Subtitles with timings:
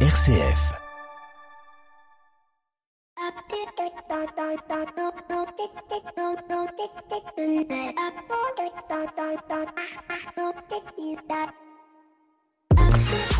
[0.00, 0.76] RCF.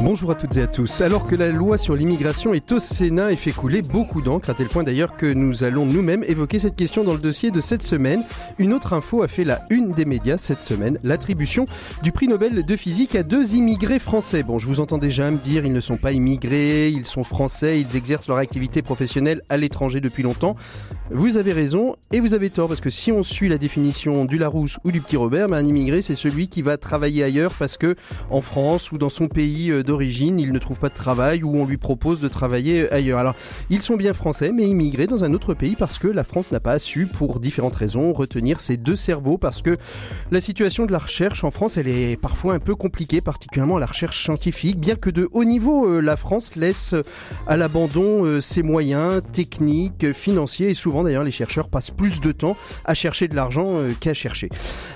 [0.02, 1.00] Bonjour à toutes et à tous.
[1.00, 4.54] Alors que la loi sur l'immigration est au Sénat et fait couler beaucoup d'encre, à
[4.54, 7.82] tel point d'ailleurs que nous allons nous-mêmes évoquer cette question dans le dossier de cette
[7.82, 8.22] semaine.
[8.58, 11.64] Une autre info a fait la une des médias cette semaine, l'attribution
[12.02, 14.42] du prix Nobel de physique à deux immigrés français.
[14.42, 17.80] Bon, je vous entends déjà me dire, ils ne sont pas immigrés, ils sont français,
[17.80, 20.56] ils exercent leur activité professionnelle à l'étranger depuis longtemps.
[21.10, 24.36] Vous avez raison et vous avez tort, parce que si on suit la définition du
[24.36, 27.78] Larousse ou du Petit Robert, ben un immigré c'est celui qui va travailler ailleurs parce
[27.78, 27.96] que
[28.28, 31.56] en France ou dans son pays euh, d'origine, il ne trouve pas de travail ou
[31.56, 33.18] on lui propose de travailler ailleurs.
[33.18, 33.34] Alors,
[33.70, 36.60] ils sont bien français, mais immigrés dans un autre pays parce que la France n'a
[36.60, 39.78] pas su, pour différentes raisons, retenir ces deux cerveaux parce que
[40.30, 43.86] la situation de la recherche en France, elle est parfois un peu compliquée, particulièrement la
[43.86, 46.94] recherche scientifique, bien que de haut niveau, euh, la France laisse
[47.46, 52.32] à l'abandon euh, ses moyens techniques, financiers et souvent d'ailleurs les chercheurs passent plus de
[52.32, 54.48] temps à chercher de l'argent euh, qu'à chercher.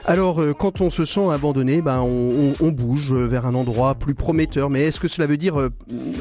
[0.05, 4.71] Alors, quand on se sent abandonné, ben, on, on bouge vers un endroit plus prometteur,
[4.71, 5.71] mais est-ce que cela veut dire euh,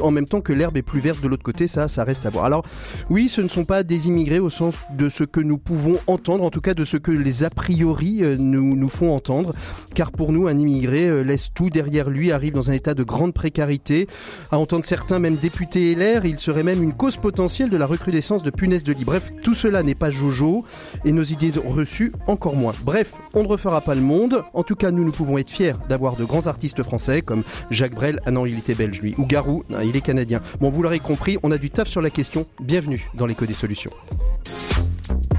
[0.01, 2.29] en même temps que l'herbe est plus verte de l'autre côté Ça, ça reste à
[2.29, 2.45] voir.
[2.45, 2.65] Alors
[3.09, 6.43] oui, ce ne sont pas des immigrés au sens de ce que nous pouvons entendre,
[6.43, 9.53] en tout cas de ce que les a priori euh, nous, font entendre,
[9.93, 13.03] car pour nous, un immigré euh, laisse tout derrière lui, arrive dans un état de
[13.03, 14.07] grande précarité.
[14.51, 18.43] À entendre certains, même députés LR, il serait même une cause potentielle de la recrudescence
[18.43, 19.05] de punaises de lit.
[19.05, 20.65] Bref, tout cela n'est pas jojo
[21.05, 22.73] et nos idées reçues encore moins.
[22.83, 24.43] Bref, on ne refera pas le monde.
[24.53, 27.95] En tout cas, nous, nous pouvons être fiers d'avoir de grands artistes français comme Jacques
[27.95, 29.15] Brel, Anne il était belge lui.
[29.17, 30.41] Ou Garou, il est canadien.
[30.59, 32.45] Bon, vous l'aurez compris, on a du taf sur la question.
[32.61, 33.91] Bienvenue dans l'écho des solutions.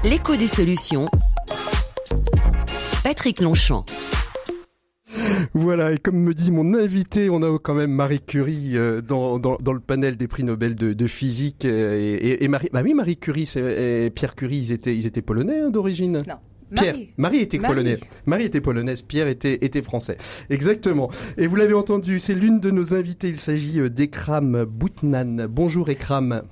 [0.03, 1.05] L'écho des solutions.
[3.03, 3.85] Patrick Longchamp.
[5.53, 9.37] Voilà, et comme me dit mon invité, on a quand même Marie Curie euh, dans,
[9.39, 11.65] dans, le panel des prix Nobel de, physique.
[11.65, 15.59] Euh, et, Marie, bah oui, Marie Curie et Pierre Curie, ils étaient, ils étaient polonais
[15.59, 16.23] hein, d'origine?
[16.27, 16.35] Non.
[16.75, 17.99] Pierre, Marie, était polonaise.
[18.25, 20.17] Marie était polonaise, Pierre était, était français.
[20.49, 21.09] Exactement.
[21.37, 23.29] Et vous l'avez entendu, c'est l'une de nos invités.
[23.29, 25.47] Il s'agit euh, d'Ekram Boutnan.
[25.49, 26.43] Bonjour Ekram.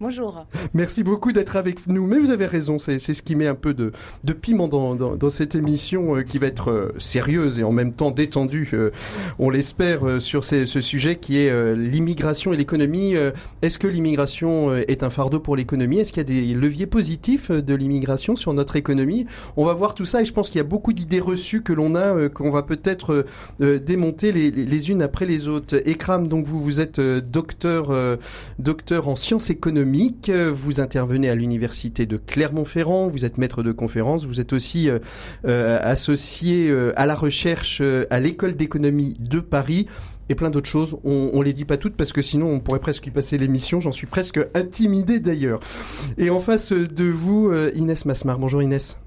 [0.00, 0.46] Bonjour.
[0.74, 2.06] Merci beaucoup d'être avec nous.
[2.06, 3.90] Mais vous avez raison, c'est ce qui met un peu de,
[4.22, 7.92] de piment dans, dans, cette émission euh, qui va être euh, sérieuse et en même
[7.92, 8.92] temps détendue, euh,
[9.40, 13.14] on l'espère, sur ce sujet qui est l'immigration et l'économie.
[13.62, 15.98] Est-ce que l'immigration est un fardeau pour l'économie?
[15.98, 19.26] Est-ce qu'il y a des leviers positifs de l'immigration sur notre économie?
[19.56, 21.72] On va voir tout ça et je pense qu'il y a beaucoup d'idées reçues que
[21.72, 23.26] l'on a, qu'on va peut-être
[23.60, 25.76] démonter les, les, unes après les autres.
[25.88, 28.18] Ekram, donc vous, vous êtes docteur,
[28.58, 29.87] docteur en sciences économiques
[30.52, 33.08] vous intervenez à l'université de Clermont-Ferrand.
[33.08, 34.26] Vous êtes maître de conférence.
[34.26, 34.98] Vous êtes aussi euh,
[35.46, 39.86] euh, associé euh, à la recherche à l'école d'économie de Paris
[40.28, 40.98] et plein d'autres choses.
[41.04, 43.80] On, on les dit pas toutes parce que sinon on pourrait presque y passer l'émission.
[43.80, 45.60] J'en suis presque intimidé d'ailleurs.
[46.18, 48.38] Et en face de vous, Inès Masmar.
[48.38, 48.98] Bonjour Inès.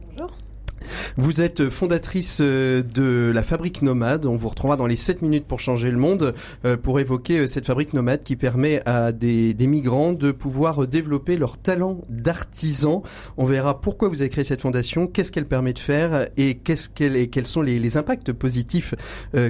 [1.17, 4.25] Vous êtes fondatrice euh, de la Fabrique Nomade.
[4.25, 6.33] On vous retrouvera dans les 7 minutes pour changer le monde
[6.65, 11.37] euh, pour évoquer euh, cette Fabrique Nomade qui permet à des, migrants de pouvoir développer
[11.37, 13.03] leur talent d'artisan.
[13.37, 16.89] On verra pourquoi vous avez créé cette fondation, qu'est-ce qu'elle permet de faire et qu'est-ce
[16.89, 18.95] qu'elle et quels sont les, impacts positifs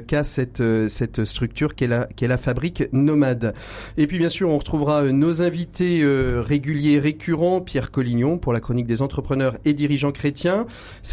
[0.08, 3.53] qu'a cette cette structure qu'est la qu'est la Fabrique Nomade.
[3.97, 8.88] Et puis bien sûr, on retrouvera nos invités réguliers récurrents, Pierre Collignon pour la chronique
[8.88, 10.66] des entrepreneurs et dirigeants chrétiens.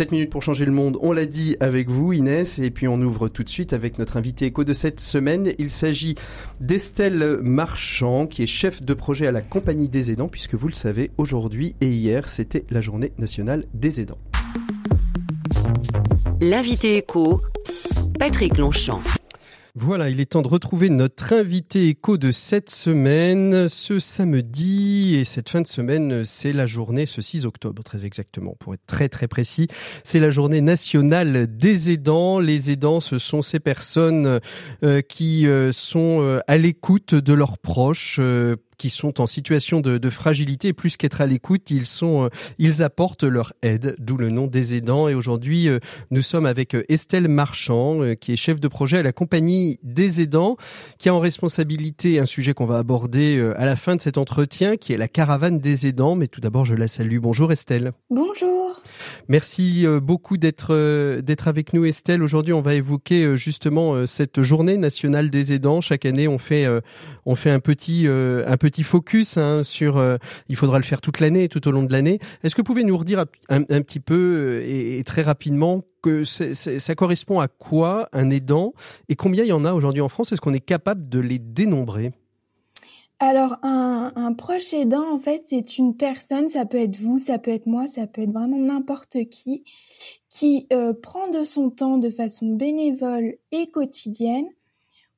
[0.09, 2.99] 7 minutes pour changer le monde, on l'a dit avec vous Inès, et puis on
[3.03, 5.53] ouvre tout de suite avec notre invité écho de cette semaine.
[5.59, 6.15] Il s'agit
[6.61, 10.73] d'Estelle Marchand, qui est chef de projet à la Compagnie des aidants, puisque vous le
[10.73, 14.17] savez, aujourd'hui et hier, c'était la journée nationale des aidants.
[16.41, 17.43] L'invité écho,
[18.19, 19.18] Patrick Longchamp.
[19.75, 25.17] Voilà, il est temps de retrouver notre invité écho de cette semaine, ce samedi.
[25.17, 28.87] Et cette fin de semaine, c'est la journée, ce 6 octobre très exactement, pour être
[28.87, 29.69] très très précis.
[30.05, 32.39] C'est la journée nationale des aidants.
[32.39, 34.41] Les aidants, ce sont ces personnes
[34.83, 38.21] euh, qui euh, sont euh, à l'écoute de leurs proches
[38.79, 40.73] qui sont en situation de, de fragilité.
[40.73, 42.29] Plus qu'être à l'écoute, ils sont, euh,
[42.59, 45.09] ils apportent leur aide, d'où le nom des aidants.
[45.09, 45.81] Et aujourd'hui, euh,
[46.11, 50.21] nous sommes avec euh, Estelle Marchand, qui est chef de projet à la compagnie des
[50.21, 50.57] aidants,
[50.99, 54.77] qui a en responsabilité un sujet qu'on va aborder à la fin de cet entretien,
[54.77, 56.15] qui est la caravane des aidants.
[56.15, 57.19] Mais tout d'abord, je la salue.
[57.19, 57.93] Bonjour Estelle.
[58.11, 58.81] Bonjour.
[59.29, 62.23] Merci beaucoup d'être d'être avec nous, Estelle.
[62.23, 65.81] Aujourd'hui, on va évoquer justement cette journée nationale des aidants.
[65.81, 66.67] Chaque année, on fait
[67.27, 69.97] on fait un petit un petit petit focus hein, sur.
[69.97, 70.17] Euh,
[70.49, 72.19] il faudra le faire toute l'année, tout au long de l'année.
[72.43, 76.95] Est-ce que vous pouvez nous redire un, petit peu euh, et, très rapidement que ça
[76.95, 78.73] correspond à quoi un aidant
[79.09, 80.33] et combien il y en a aujourd'hui en France?
[80.33, 82.13] Est-ce qu'on est capable de les dénombrer?
[83.21, 87.51] Alors, un, proche aidant, en fait, c'est une personne, ça peut être vous, ça peut
[87.51, 89.65] être moi, ça peut être vraiment n'importe qui,
[90.31, 94.47] qui euh, prend de son temps de façon bénévole et quotidienne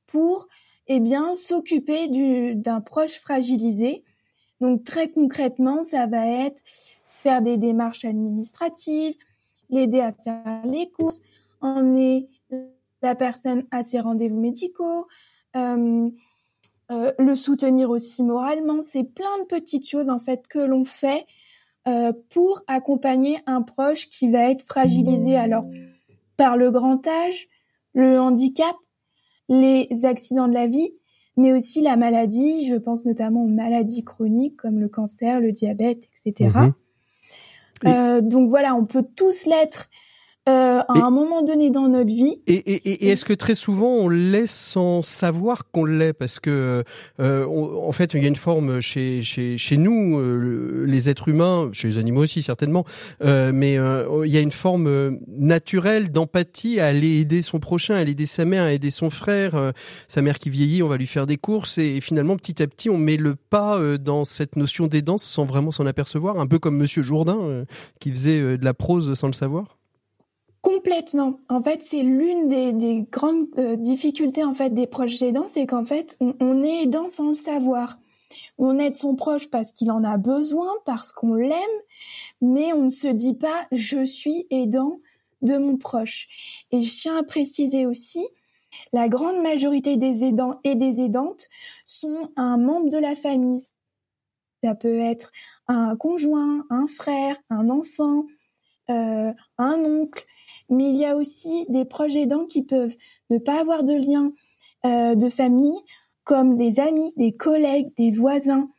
[0.07, 0.47] pour,
[0.95, 2.07] eh bien, s'occuper
[2.55, 4.03] d'un proche fragilisé.
[4.59, 6.61] Donc, très concrètement, ça va être
[7.07, 9.15] faire des démarches administratives,
[9.69, 11.21] l'aider à faire les courses,
[11.61, 12.29] emmener
[13.01, 15.07] la personne à ses rendez-vous médicaux,
[15.55, 16.09] euh,
[16.91, 18.81] euh, le soutenir aussi moralement.
[18.83, 21.25] C'est plein de petites choses en fait que l'on fait
[21.87, 25.65] euh, pour accompagner un proche qui va être fragilisé alors
[26.37, 27.47] par le grand âge,
[27.93, 28.75] le handicap,
[29.51, 30.93] les accidents de la vie,
[31.35, 32.65] mais aussi la maladie.
[32.67, 36.49] Je pense notamment aux maladies chroniques comme le cancer, le diabète, etc.
[36.49, 37.87] Mmh.
[37.87, 39.89] Euh, donc voilà, on peut tous l'être
[40.51, 42.41] euh, à un moment donné dans notre vie.
[42.47, 46.13] Et, et, et, est-ce que très souvent on l'est sans savoir qu'on l'est?
[46.13, 46.83] Parce que
[47.19, 51.29] euh, en fait, il y a une forme chez chez, chez nous, euh, les êtres
[51.29, 52.85] humains, chez les animaux aussi certainement,
[53.23, 57.95] euh, mais euh, il y a une forme naturelle d'empathie à aller aider son prochain,
[57.95, 59.71] à aller aider sa mère, à aider son frère,
[60.07, 62.89] sa mère qui vieillit, on va lui faire des courses et, finalement petit à petit
[62.89, 66.77] on met le pas dans cette notion d'aidance sans vraiment s'en apercevoir, un peu comme
[66.77, 67.65] Monsieur Jourdain
[67.99, 69.80] qui faisait de la prose sans le savoir.
[70.73, 71.39] Complètement.
[71.49, 75.83] En fait, c'est l'une des, grandes euh, difficultés en fait des proches aidants, c'est qu'en
[75.83, 77.99] fait, on, est aidant sans le savoir.
[78.57, 81.77] On aide son proche parce qu'il en a besoin, parce qu'on l'aime,
[82.39, 84.99] mais on ne se dit pas je suis aidant
[85.41, 86.29] de mon proche.
[86.71, 88.25] Et je tiens à préciser aussi,
[88.93, 91.49] la grande majorité des aidants et des aidantes
[91.85, 93.61] sont un membre de la famille.
[94.63, 95.31] Ça peut être
[95.67, 98.23] un conjoint, un frère, un enfant,
[98.89, 100.25] euh, un oncle,
[100.71, 102.95] mais il y a aussi des proches aidants qui peuvent
[103.29, 104.31] ne pas avoir de lien
[104.85, 105.77] euh, de famille,
[106.23, 108.69] comme des amis, des collègues, des voisins.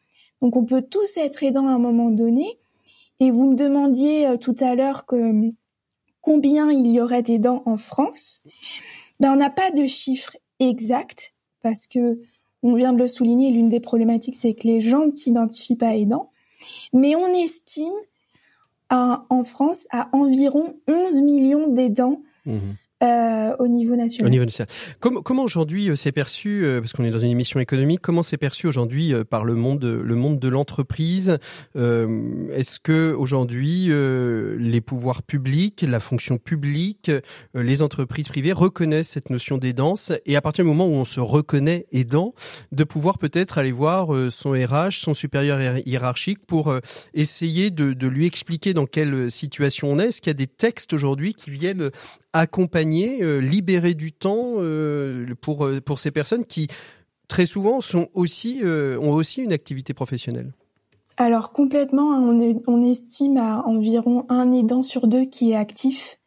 [0.40, 2.58] Donc on peut tous être aidants à un moment donné.
[3.20, 5.50] Et vous me demandiez euh, tout à l'heure que
[6.20, 8.42] combien il y aurait d'aidants en France.
[9.20, 12.20] Ben on n'a pas de chiffre exact parce que
[12.62, 13.50] on vient de le souligner.
[13.50, 16.30] L'une des problématiques, c'est que les gens ne s'identifient pas aidants,
[16.92, 17.92] mais on estime
[18.92, 22.20] en France à environ 11 millions d'aidants.
[22.46, 22.58] Mmh.
[23.02, 24.28] Euh, au niveau national.
[24.28, 24.68] Au niveau national.
[25.00, 28.22] Comment, comment aujourd'hui euh, c'est perçu, euh, parce qu'on est dans une émission économique, comment
[28.22, 31.38] c'est perçu aujourd'hui par le monde, le monde de l'entreprise
[31.74, 37.10] Est-ce que aujourd'hui les pouvoirs publics, la fonction publique,
[37.54, 41.20] les entreprises privées reconnaissent cette notion d'aidance et à partir du moment où on se
[41.20, 42.34] reconnaît aidant,
[42.70, 46.74] de pouvoir peut-être aller voir son RH, son supérieur hiérarchique pour
[47.14, 50.08] essayer de, de lui expliquer dans quelle situation on est?
[50.08, 51.90] Est-ce qu'il y a des textes aujourd'hui qui viennent
[52.32, 56.68] accompagner, euh, libérer du temps euh, pour, euh, pour ces personnes qui,
[57.28, 60.52] très souvent, sont aussi, ont aussi une activité professionnelle
[61.18, 66.18] alors complètement, hein, on, on, estime à environ un aidant sur deux qui est actif.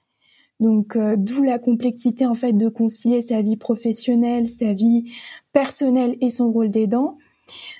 [0.60, 5.12] Donc d'où la complexité en fait de concilier sa vie professionnelle, sa vie
[5.52, 7.18] personnelle et son rôle d'aidant.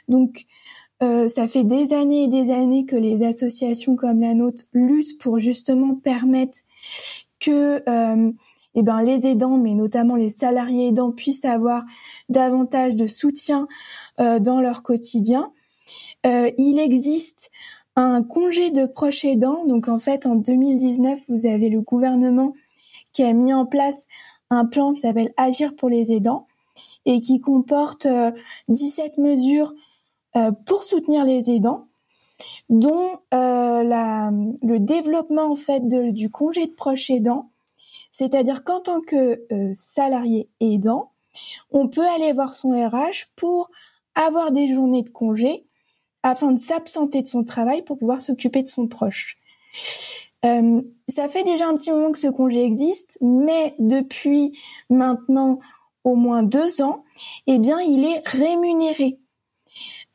[0.10, 0.46] Donc
[1.00, 5.38] ça fait des années et des années que les associations comme la nôtre luttent pour
[5.38, 6.58] justement permettre
[7.40, 8.32] que euh,
[8.76, 11.84] eh ben, les aidants, mais notamment les salariés aidants, puissent avoir
[12.30, 13.68] davantage de soutien
[14.20, 15.52] euh, dans leur quotidien.
[16.26, 17.52] Euh, il existe
[17.96, 19.66] un congé de proche aidant.
[19.66, 22.54] Donc en fait, en 2019, vous avez le gouvernement
[23.14, 24.08] qui a mis en place
[24.50, 26.48] un plan qui s'appelle Agir pour les aidants
[27.06, 28.08] et qui comporte
[28.68, 29.74] 17 mesures
[30.66, 31.88] pour soutenir les aidants
[32.70, 37.52] dont euh, le développement en fait du congé de proche aidant,
[38.12, 41.12] c'est-à-dire qu'en tant que euh, salarié aidant,
[41.72, 43.70] on peut aller voir son RH pour
[44.16, 45.66] avoir des journées de congé
[46.24, 49.38] afin de s'absenter de son travail pour pouvoir s'occuper de son proche.
[50.46, 54.58] Euh, ça fait déjà un petit moment que ce congé existe, mais depuis
[54.90, 55.60] maintenant
[56.04, 57.04] au moins deux ans,
[57.48, 59.20] eh bien, il est rémunéré.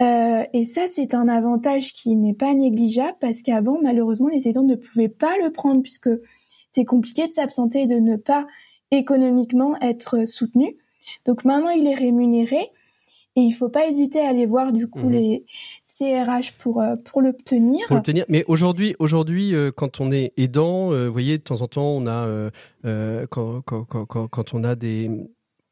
[0.03, 4.63] Euh, et ça, c'est un avantage qui n'est pas négligeable parce qu'avant, malheureusement, les aidants
[4.63, 6.11] ne pouvaient pas le prendre puisque
[6.71, 8.47] c'est compliqué de s'absenter et de ne pas
[8.91, 10.77] économiquement être soutenu.
[11.27, 12.61] Donc maintenant, il est rémunéré
[13.37, 15.13] et il faut pas hésiter à aller voir du coup mhm.
[15.13, 15.45] les
[15.85, 17.87] CRH pour euh, pour l'obtenir.
[17.87, 18.25] Pour l'obtenir.
[18.29, 22.07] Mais aujourd'hui, aujourd'hui, euh, quand on est aidant, vous voyez, de temps en temps, on
[22.07, 22.51] a
[23.29, 25.11] quand, quand, quand, quand on a des,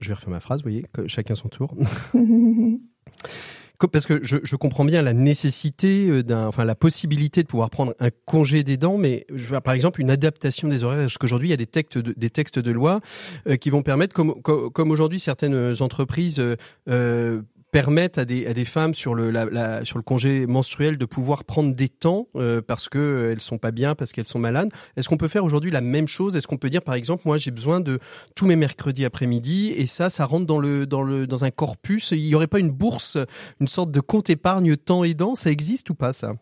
[0.00, 1.74] je vais refaire ma phrase, vous voyez, chacun son tour.
[3.86, 7.94] parce que je, comprends bien la nécessité euh, d'un, enfin la possibilité de pouvoir prendre
[8.00, 10.98] un congé d'aidant, mais je vois par exemple une adaptation des horaires.
[10.98, 13.00] Parce qu'aujourd'hui il y a des textes de, des textes de loi
[13.46, 16.42] euh, qui vont permettre, comme comme, aujourd'hui certaines entreprises
[16.88, 21.04] euh, permettent à des, à des femmes sur le, la, sur le congé menstruel de
[21.04, 24.38] pouvoir prendre des temps euh, parce que euh, elles sont pas bien, parce qu'elles sont
[24.38, 24.70] malades.
[24.96, 26.36] Est-ce qu'on peut faire aujourd'hui la même chose?
[26.36, 27.98] Est-ce qu'on peut dire par exemple, moi j'ai besoin de
[28.34, 32.10] tous mes mercredis après-midi et ça, ça rentre dans le dans le dans un corpus?
[32.12, 33.18] Il y aurait pas une bourse,
[33.60, 35.34] une sorte de compte épargne temps aidant?
[35.34, 36.34] Ça existe ou pas ça?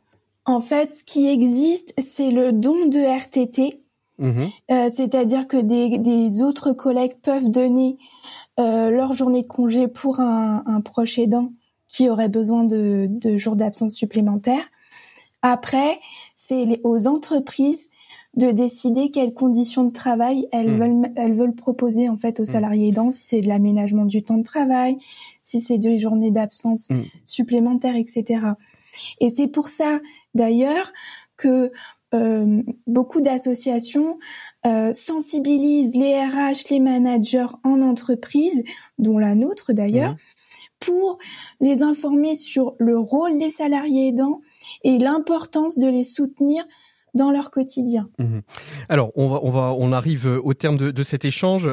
[0.45, 3.83] En fait, ce qui existe, c'est le don de RTT.
[4.19, 7.99] Mmh euh, c'est-à-dire que des, des autres collègues peuvent donner
[8.59, 11.53] euh, leur journée de congé pour un, un, proche aidant
[11.89, 14.65] qui aurait besoin de, de jours d'absence supplémentaires.
[15.43, 16.01] Après,
[16.35, 17.91] c'est aux entreprises
[18.37, 20.79] de décider quelles conditions de travail elles hmm.
[20.79, 22.47] veulent elles veulent proposer en fait aux hmm.
[22.47, 24.99] salariés aidants, si c'est de l'aménagement du temps de travail,
[25.43, 27.03] si c'est des journées d'absence hmm.
[27.25, 28.41] supplémentaires, etc.
[29.21, 30.01] Et c'est pour ça
[30.35, 30.93] d'ailleurs
[31.37, 31.71] que
[32.17, 34.19] euh, beaucoup d'associations
[34.67, 38.65] euh, sensibilisent les RH, les managers en entreprise,
[38.99, 40.17] dont la nôtre d'ailleurs,
[40.81, 41.19] pour
[41.61, 44.41] les informer sur le rôle des salariés aidants
[44.83, 46.65] et l'importance de les soutenir
[47.15, 48.09] dans leur quotidien.
[48.19, 48.43] Mhm.
[48.89, 51.71] Alors, on va, on va, on arrive au terme de, de cet échange.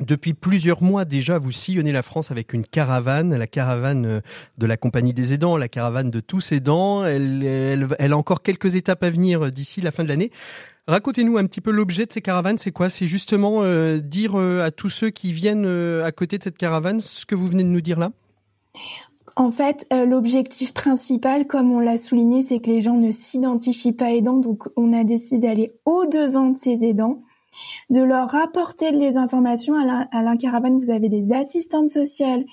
[0.00, 4.20] Depuis plusieurs mois déjà, vous sillonnez la France avec une caravane, la caravane euh,
[4.56, 7.04] de la compagnie des aidants, la caravane de tous aidants.
[7.04, 10.30] Elle, elle, a encore quelques étapes à venir d'ici la fin de l'année.
[10.86, 12.90] Racontez-nous un petit peu l'objet de ces caravanes, c'est quoi?
[12.90, 17.00] C'est justement euh, dire euh, à tous ceux qui viennent à côté de cette caravane
[17.00, 18.12] ce que vous venez de nous dire là?
[19.36, 24.10] En fait, l'objectif principal, comme on l'a souligné, c'est que les gens ne s'identifient pas
[24.10, 24.38] aidants.
[24.38, 27.22] Donc, on a décidé d'aller au-devant de ces aidants
[27.90, 30.78] de leur rapporter les informations à la, caravane.
[30.78, 32.44] Vous avez des assistantes sociales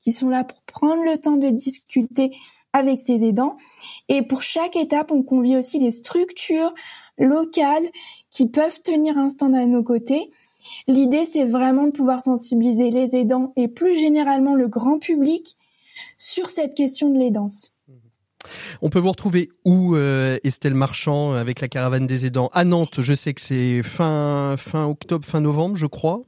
[0.00, 2.32] qui sont là pour prendre le temps de discuter
[2.72, 3.56] avec ces aidants.
[4.08, 6.74] Et pour chaque étape, on convie aussi des structures
[7.18, 7.88] locales
[8.30, 10.30] qui peuvent tenir un stand à nos côtés.
[10.88, 15.56] L'idée, c'est vraiment de pouvoir sensibiliser les aidants et plus généralement le grand public
[16.16, 17.74] sur cette question de l'aidance.
[18.80, 22.50] On peut vous retrouver où, euh, Estelle Marchand, avec la caravane des aidants?
[22.52, 26.22] À Nantes, je sais que c'est fin, fin octobre, fin novembre, je crois.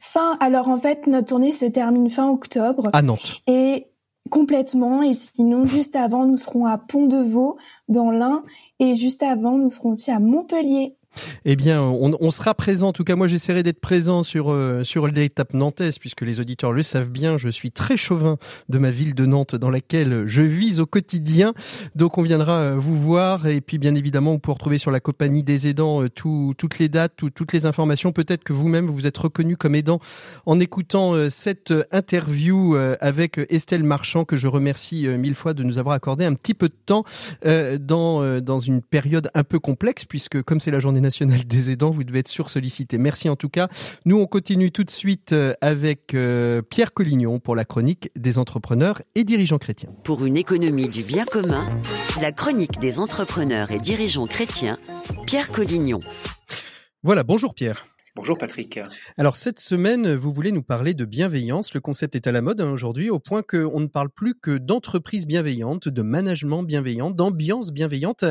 [0.00, 2.90] Fin, alors en fait, notre tournée se termine fin octobre.
[2.92, 3.42] À Nantes.
[3.46, 3.86] Et
[4.30, 7.56] complètement, et sinon, juste avant, nous serons à Pont-de-Vaux,
[7.88, 8.42] dans l'Ain,
[8.80, 10.96] et juste avant, nous serons aussi à Montpellier.
[11.44, 12.88] Eh bien, on, sera présent.
[12.88, 16.72] En tout cas, moi, j'essaierai d'être présent sur euh, sur l'étape nantaise, puisque les auditeurs
[16.72, 17.38] le savent bien.
[17.38, 18.36] Je suis très chauvin
[18.68, 21.54] de ma ville de Nantes, dans laquelle je vis au quotidien.
[21.94, 25.00] Donc, on viendra euh, vous voir, et puis, bien évidemment, vous pouvez retrouver sur la
[25.00, 28.12] compagnie des aidants euh, toutes les dates, toutes les informations.
[28.12, 30.00] Peut-être que vous-même vous êtes reconnu comme aidant
[30.46, 35.94] en écoutant cette interview avec Estelle Marchand, que je remercie mille fois de nous avoir
[35.94, 37.04] accordé un petit peu de temps
[37.44, 41.90] dans dans une période un peu complexe, puisque comme c'est la journée national des aidants.
[41.90, 42.98] Vous devez être sur-sollicité.
[42.98, 43.68] Merci en tout cas.
[44.04, 48.38] Nous, on continue tout de suite euh, avec euh, Pierre Collignon pour la chronique des
[48.38, 49.90] entrepreneurs et dirigeants chrétiens.
[50.04, 51.64] Pour une économie du bien commun,
[52.20, 54.78] la chronique des entrepreneurs et dirigeants chrétiens,
[55.26, 56.00] Pierre Collignon.
[57.02, 57.86] Voilà, bonjour Pierre.
[58.16, 58.80] Bonjour Patrick.
[59.18, 61.74] Alors cette semaine, vous voulez nous parler de bienveillance.
[61.74, 64.56] Le concept est à la mode hein, aujourd'hui, au point qu'on ne parle plus que
[64.56, 68.24] d'entreprise bienveillante, de management bienveillant, d'ambiance bienveillante.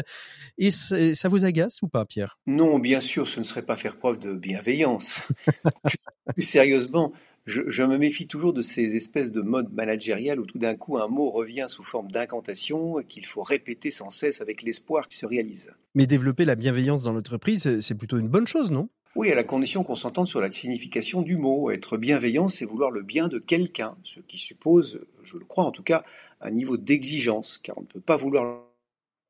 [0.58, 2.40] Et ça vous agace ou pas, Pierre?
[2.48, 5.28] Non, bien sûr, ce ne serait pas faire preuve de bienveillance.
[6.34, 7.14] plus sérieusement,
[7.46, 11.08] je, me méfie toujours de ces espèces de modes managériales où tout d'un coup un
[11.08, 15.70] mot revient sous forme d'incantation qu'il faut répéter sans cesse avec l'espoir qu'il se réalise.
[15.94, 18.90] Mais développer la bienveillance dans l'entreprise, c'est plutôt une bonne chose, non?
[19.16, 21.72] Oui, à la condition qu'on s'entende sur la signification du mot.
[21.72, 25.72] Être bienveillant, c'est vouloir le bien de quelqu'un, ce qui suppose, je le crois en
[25.72, 26.04] tout cas,
[26.42, 28.64] un niveau d'exigence, car on ne peut pas vouloir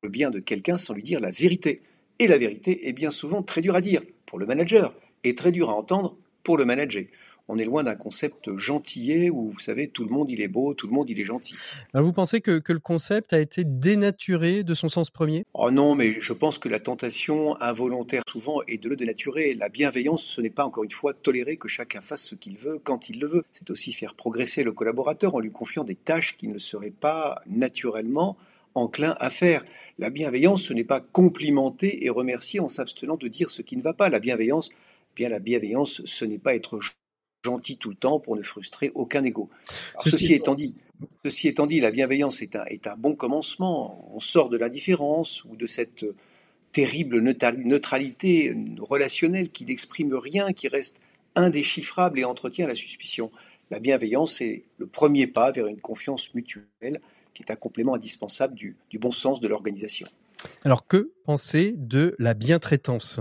[0.02, 1.82] le bien de quelqu'un sans lui dire la vérité.
[2.18, 5.52] Et la vérité est bien souvent très dure à dire pour le manager et très
[5.52, 7.04] dure à entendre pour le manager
[7.48, 10.74] on est loin d'un concept gentillet où, vous savez, tout le monde il est beau,
[10.74, 11.56] tout le monde il est gentil.
[11.94, 15.44] vous pensez que, le concept a été dénaturé de son sens premier?
[15.54, 19.54] Oh non, mais je pense que la tentation involontaire souvent est de le dénaturer.
[19.54, 22.80] La bienveillance, ce n'est pas encore une fois tolérer que chacun fasse ce qu'il veut
[22.82, 23.44] quand il le veut.
[23.52, 27.42] C'est aussi faire progresser le collaborateur en lui confiant des tâches qu'il ne serait pas
[27.46, 28.36] naturellement
[28.74, 29.64] enclin à faire.
[29.98, 33.82] La bienveillance, ce n'est pas complimenter et remercier en s'abstenant de dire ce qui ne
[33.82, 34.10] va pas.
[34.10, 34.68] La bienveillance,
[35.14, 36.78] bien la bienveillance, ce n'est pas être
[37.46, 39.48] gentil tout le temps pour ne frustrer aucun ego.
[40.04, 40.74] ceci, étant dit,
[41.24, 44.10] ceci étant dit, la bienveillance est un, est un bon commencement.
[44.14, 46.04] On sort de l'indifférence ou de cette
[46.72, 50.98] terrible neutralité relationnelle qui n'exprime rien, qui reste
[51.34, 53.30] indéchiffrable et entretient la suspicion.
[53.70, 57.00] La bienveillance est le premier pas vers une confiance mutuelle
[57.34, 60.08] qui est un complément indispensable du, du bon sens de l'organisation.
[60.64, 63.20] Alors que penser de la bientraitance?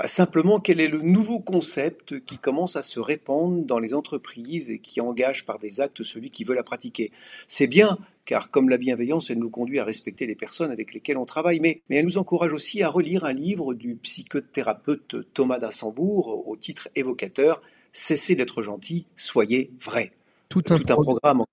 [0.00, 4.70] Bah, Simplement, quel est le nouveau concept qui commence à se répandre dans les entreprises
[4.70, 7.12] et qui engage par des actes celui qui veut la pratiquer?
[7.48, 11.18] C'est bien, car comme la bienveillance, elle nous conduit à respecter les personnes avec lesquelles
[11.18, 15.58] on travaille, mais, mais elle nous encourage aussi à relire un livre du psychothérapeute Thomas
[15.58, 17.60] d'Assembourg au titre évocateur
[17.92, 20.12] Cessez d'être gentil, soyez vrai.
[20.48, 21.44] Tout un, Tout un programme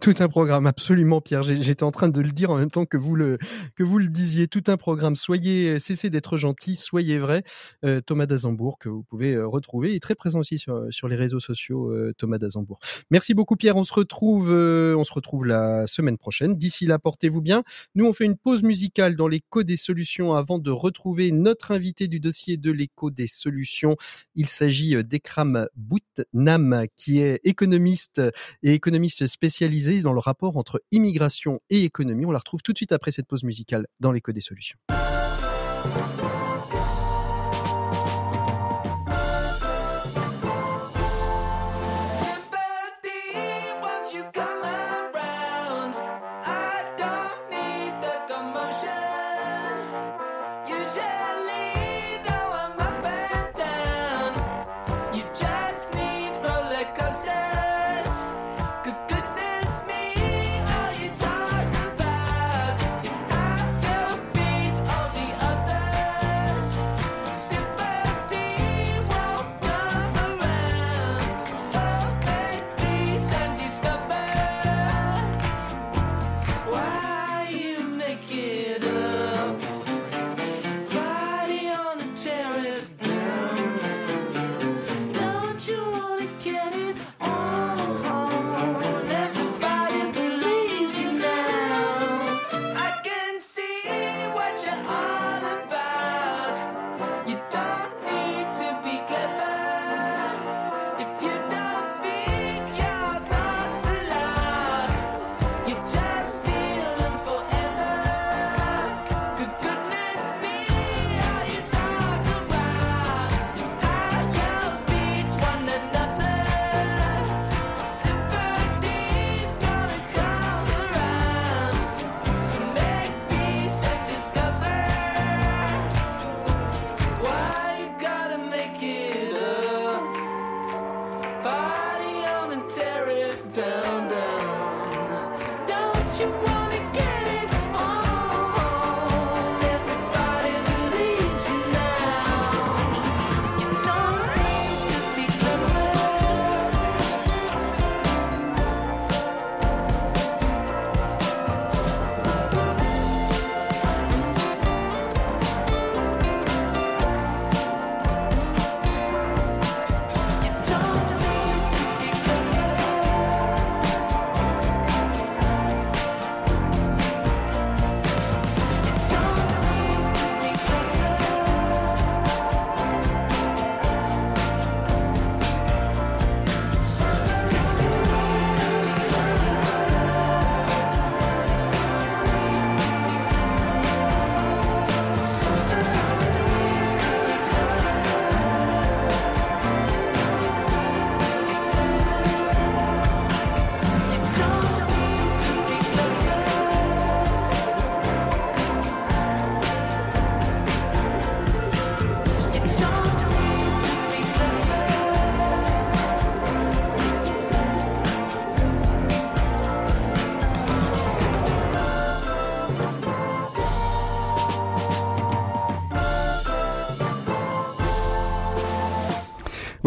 [0.00, 1.42] tout un programme, absolument, Pierre.
[1.42, 3.38] J'étais en train de le dire en même temps que vous le
[3.76, 4.48] que vous le disiez.
[4.48, 5.16] Tout un programme.
[5.16, 7.44] Soyez, cessez d'être gentil, soyez vrai.
[7.84, 9.94] Euh, Thomas d'Azembourg que vous pouvez euh, retrouver.
[9.94, 11.90] Est très présent aussi sur sur les réseaux sociaux.
[11.90, 12.78] Euh, Thomas d'Azembourg.
[13.10, 13.76] Merci beaucoup, Pierre.
[13.76, 16.56] On se retrouve on se retrouve la semaine prochaine.
[16.56, 17.62] D'ici là, portez-vous bien.
[17.94, 22.08] Nous, on fait une pause musicale dans l'écho des solutions avant de retrouver notre invité
[22.08, 23.96] du dossier de l'écho des solutions.
[24.34, 28.20] Il s'agit d'Ekram Boutnam, qui est économiste
[28.62, 32.24] et économiste spécialisée dans le rapport entre immigration et économie.
[32.26, 34.78] On la retrouve tout de suite après cette pause musicale dans l'écho des solutions.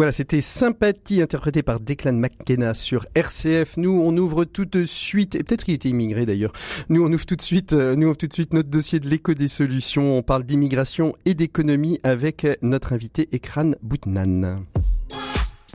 [0.06, 3.76] Voilà, c'était Sympathie interprété par Declan McKenna sur RCF.
[3.76, 6.52] Nous, on ouvre tout de suite, et peut-être qu'il était immigré d'ailleurs.
[6.88, 9.08] Nous, on ouvre tout de suite, euh, nous ouvre tout de suite notre dossier de
[9.08, 10.16] l'écho des solutions.
[10.16, 14.58] On parle d'immigration et d'économie avec notre invité Ekran Boutnan.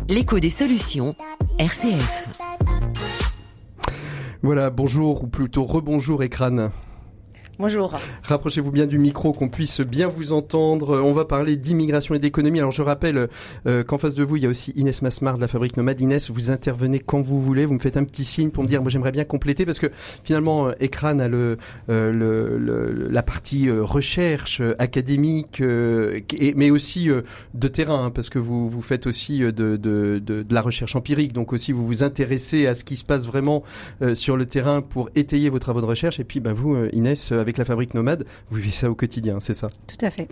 [0.07, 1.13] L'écho des solutions,
[1.59, 2.29] RCF.
[4.43, 6.69] Voilà, bonjour ou plutôt rebonjour Ekran.
[7.61, 7.95] Bonjour.
[8.23, 10.99] Rapprochez-vous bien du micro, qu'on puisse bien vous entendre.
[11.03, 12.57] On va parler d'immigration et d'économie.
[12.57, 13.27] Alors je rappelle
[13.67, 16.01] euh, qu'en face de vous, il y a aussi Inès Masmar de la fabrique Nomade.
[16.01, 17.67] Inès, vous intervenez quand vous voulez.
[17.67, 19.91] Vous me faites un petit signe pour me dire, moi j'aimerais bien compléter parce que
[20.23, 27.09] finalement, euh, Ecran a le, euh, le, la partie recherche académique, mais aussi
[27.53, 30.95] de terrain, hein, parce que vous, vous faites aussi de, de, de, de, la recherche
[30.95, 31.31] empirique.
[31.31, 33.61] Donc aussi, vous vous intéressez à ce qui se passe vraiment
[34.15, 36.19] sur le terrain pour étayer vos travaux de recherche.
[36.19, 38.25] Et puis, ben, vous, Inès, avec avec la fabrique nomade.
[38.49, 39.67] Vous vivez ça au quotidien, c'est ça?
[39.87, 40.27] Tout à fait.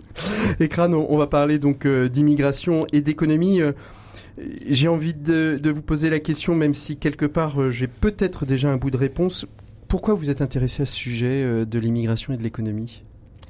[0.58, 3.60] Écran, on, va parler donc d'immigration et d'économie.
[4.68, 8.68] J'ai envie de, de, vous poser la question, même si quelque part j'ai peut-être déjà
[8.68, 9.46] un bout de réponse.
[9.88, 13.02] Pourquoi vous êtes intéressé à ce sujet de l'immigration et de l'économie?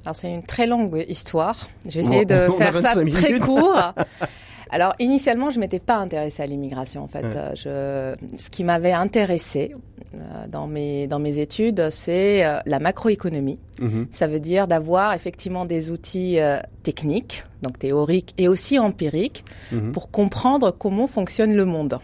[0.04, 1.68] Alors c'est une très longue histoire.
[1.86, 3.94] J'ai essayé de faire ça très court.
[4.70, 7.26] Alors initialement, je m'étais pas intéressée à l'immigration en fait.
[7.56, 9.99] Je, ce qui m'avait intéressé euh,
[10.48, 13.60] dans mes dans mes études, c'est euh, la macroéconomie.
[13.80, 14.08] Mhm.
[14.10, 19.92] Ça veut dire d'avoir effectivement des outils euh, techniques, donc théoriques et aussi empiriques, mhm.
[19.92, 21.98] pour comprendre comment fonctionne le monde.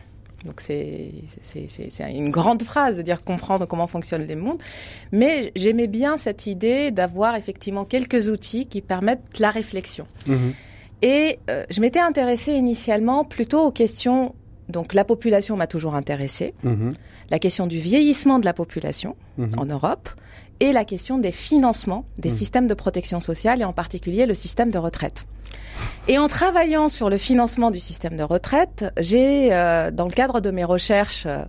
[0.45, 1.11] Donc c'est
[2.01, 4.63] une grande phrase de dire comprendre comment fonctionne le monde.
[5.11, 10.07] Mais j'aimais bien cette idée d'avoir effectivement quelques outils qui permettent la réflexion.
[10.27, 10.53] Mhm.
[11.03, 14.35] Et euh, je m'étais intéressée initialement plutôt aux questions.
[14.69, 16.55] Donc la population m'a toujours intéressée.
[16.63, 16.93] Mhm.
[17.31, 19.59] La question du vieillissement de la population mhm.
[19.59, 20.09] en Europe
[20.61, 24.71] et la question des financements des systèmes de protection sociale et en particulier le système
[24.71, 25.27] de retraite.
[26.09, 30.41] Et en travaillant sur le financement du système de retraite, j'ai, euh, dans le cadre
[30.41, 31.45] de mes recherches euh,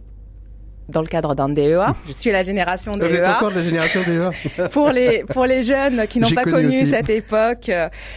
[0.90, 1.94] dans le cadre d'un DEA.
[2.08, 3.08] Je suis la génération DEA.
[3.08, 4.68] Vous êtes encore de la génération DEA.
[4.72, 7.72] pour les pour les jeunes qui n'ont pas connu, cette époque,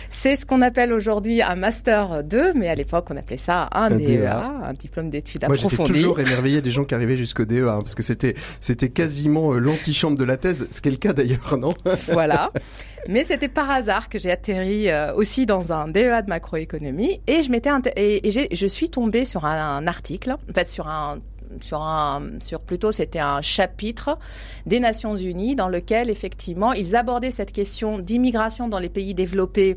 [0.08, 3.90] c'est ce qu'on appelle aujourd'hui un master 2, mais à l'époque on appelait ça un,
[3.90, 5.76] DEA, e un diplôme d'études approfondies.
[5.76, 8.90] Moi j'étais toujours émerveillé des gens qui arrivaient jusqu'au DEA hein, parce que c'était c'était
[8.90, 11.72] quasiment euh, l'antichambre de la thèse, ce qui est le cas d'ailleurs, non?
[12.12, 12.50] Voilà.
[13.08, 17.42] Mais c'était par hasard que j'ai atterri euh, aussi dans un DEA de macroéconomie et
[17.42, 21.18] je m'étais et, et je suis tombée sur un, un article, en fait sur un
[21.60, 24.18] sur un, sur plutôt c'était un chapitre
[24.66, 29.76] des Nations Unies dans lequel effectivement ils abordaient cette question d'immigration dans les pays développés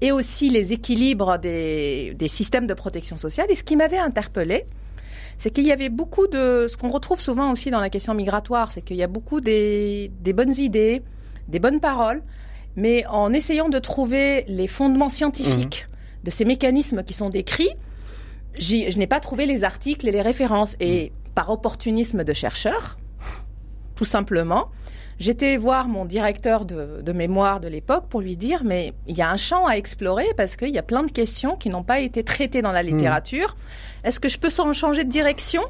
[0.00, 3.46] et aussi les équilibres des, des systèmes de protection sociale.
[3.50, 4.64] Et ce qui m'avait interpellé,
[5.36, 8.72] c'est qu'il y avait beaucoup de ce qu'on retrouve souvent aussi dans la question migratoire,
[8.72, 11.02] c'est qu'il y a beaucoup des, des bonnes idées,
[11.48, 12.22] des bonnes paroles,
[12.76, 16.24] mais en essayant de trouver les fondements scientifiques mmh.
[16.24, 17.70] de ces mécanismes qui sont décrits,
[18.58, 20.76] je n'ai pas trouvé les articles et les références.
[20.80, 21.32] Et mm.
[21.34, 22.98] par opportunisme de chercheur,
[23.96, 24.68] tout simplement,
[25.18, 29.30] j'étais voir mon directeur de, mémoire de l'époque pour lui dire, mais il y a
[29.30, 32.24] un champ à explorer parce qu'il y a plein de questions qui n'ont pas été
[32.24, 32.86] traitées dans la mm.
[32.86, 33.56] littérature.
[34.04, 35.62] Est-ce que je peux changer de direction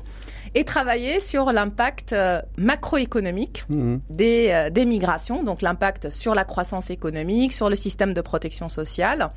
[0.55, 3.97] et travailler sur l'impact euh, macroéconomique mm.
[4.11, 8.69] des, euh, des migrations, donc l'impact sur la croissance économique, sur le système de protection
[8.69, 9.31] sociale?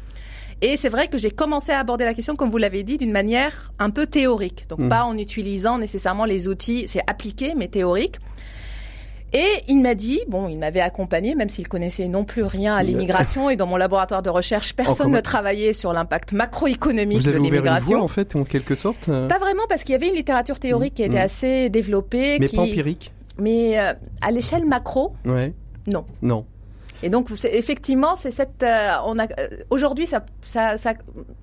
[0.61, 3.11] Et c'est vrai que j'ai commencé à aborder la question, comme vous l'avez dit, d'une
[3.11, 4.65] manière un peu théorique.
[4.69, 4.89] Donc mmh.
[4.89, 8.17] pas en utilisant nécessairement les outils, c'est appliqué, mais théorique.
[9.33, 12.83] Et il m'a dit, bon, il m'avait accompagné, même s'il connaissait non plus rien à
[12.83, 18.01] l'immigration, et dans mon laboratoire de recherche, personne ne travaillait sur l'impact macroéconomique de l'immigration.
[18.01, 20.93] en fait, en quelque sorte euh Pas vraiment, parce qu'il y avait une littérature théorique
[20.93, 21.21] qui était mmh.
[21.21, 22.37] assez développée.
[22.39, 25.53] Mais pas empirique Mais euh, à l'échelle macro, ouais.
[25.87, 26.05] non.
[26.21, 26.45] Non.
[27.03, 28.63] Et donc, effectivement, c'est cette.
[28.63, 30.93] Euh, on a euh, aujourd'hui, ça, ça, ça,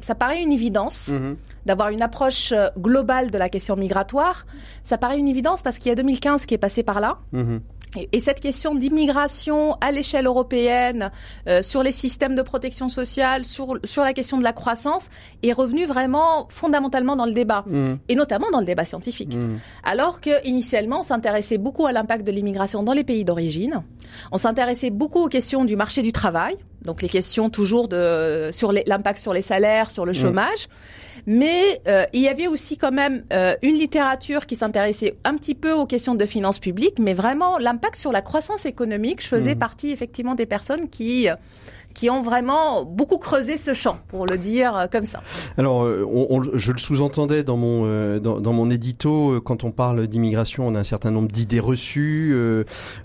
[0.00, 1.36] ça, paraît une évidence mhm.
[1.66, 4.46] d'avoir une approche euh, globale de la question migratoire.
[4.82, 7.18] Ça paraît une évidence parce qu'il y a 2015 qui est passé par là.
[7.32, 7.60] Mhm.
[7.96, 11.10] Et, cette question d'immigration à l'échelle européenne,
[11.48, 15.10] euh, sur les systèmes de protection sociale, sur, sur la question de la croissance,
[15.42, 17.94] est revenue vraiment fondamentalement dans le débat, mmh.
[18.08, 19.34] et notamment dans le débat scientifique.
[19.34, 19.58] Mmh.
[19.84, 23.82] Alors que initialement, on s'intéressait beaucoup à l'impact de l'immigration dans les pays d'origine,
[24.30, 28.72] on s'intéressait beaucoup aux questions du marché du travail, donc les questions toujours de sur
[28.72, 30.16] l'impact sur les salaires, sur le mmh.
[31.26, 35.54] Mais euh, il y avait aussi quand même euh, une littérature qui s'intéressait un petit
[35.54, 39.22] peu aux questions de finances publiques, mais vraiment l'impact sur la croissance économique.
[39.22, 39.58] Je faisais mmh.
[39.58, 41.28] partie effectivement des personnes qui
[41.94, 45.22] qui ont vraiment beaucoup creusé ce champ, pour le dire euh, comme ça.
[45.58, 46.06] Alors, euh,
[46.54, 50.80] je le sous-entendais dans mon euh, dans, mon édito quand on parle d'immigration, on a
[50.80, 52.34] un certain nombre d'idées reçues.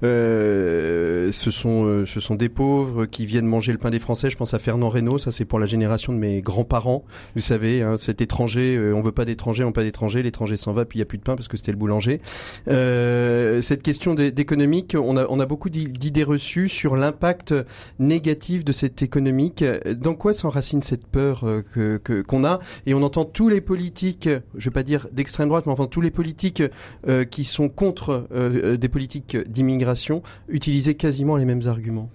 [0.01, 4.29] Ce sont ce sont des pauvres qui viennent manger le pain des Français.
[4.29, 7.03] Je pense à Fernand Reynaud, ça c'est pour la génération de mes grands-parents.
[7.35, 10.73] Vous savez, hein, cet étranger, on veut pas d'étrangers, on veut pas d'étrangers, l'étranger s'en
[10.73, 12.21] va, puis il y a plus de pain parce que c'était le boulanger.
[12.65, 17.53] cette question d'économique, on a on a beaucoup d'idées reçues sur l'impact
[17.99, 19.63] négatif de cette économique.
[19.63, 22.59] Dans quoi s'enracine cette peur euh, que qu'on a?
[22.85, 26.01] Et on entend tous les politiques, je vais pas dire d'extrême droite, mais enfin tous
[26.01, 26.63] les politiques
[27.07, 32.09] euh, qui sont contre euh, des politiques d'immigration utiliser quasiment les mêmes arguments.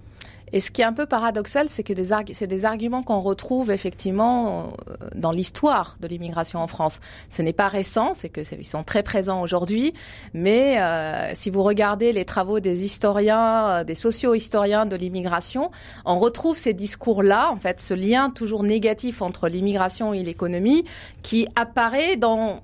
[0.53, 1.93] Et ce qui est un peu paradoxal, c'est que
[2.33, 6.99] c'est des arguments qu'on retrouve effectivement euh, dans l'histoire de l'immigration en France.
[7.27, 9.93] Ce n'est pas récent, c'est que ils sont très présents aujourd'hui,
[10.35, 15.71] mais euh, si vous regardez les travaux des historiens, euh, des socio-historiens de l'immigration,
[16.05, 20.85] on retrouve ces discours-là, en fait, ce lien toujours négatif entre l'immigration et l'économie,
[21.23, 22.61] qui apparaît dans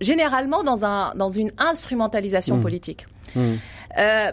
[0.00, 2.62] généralement dans un dans une instrumentalisation mmh.
[2.62, 3.06] politique.
[3.34, 3.40] Mmh.
[3.98, 4.32] Euh,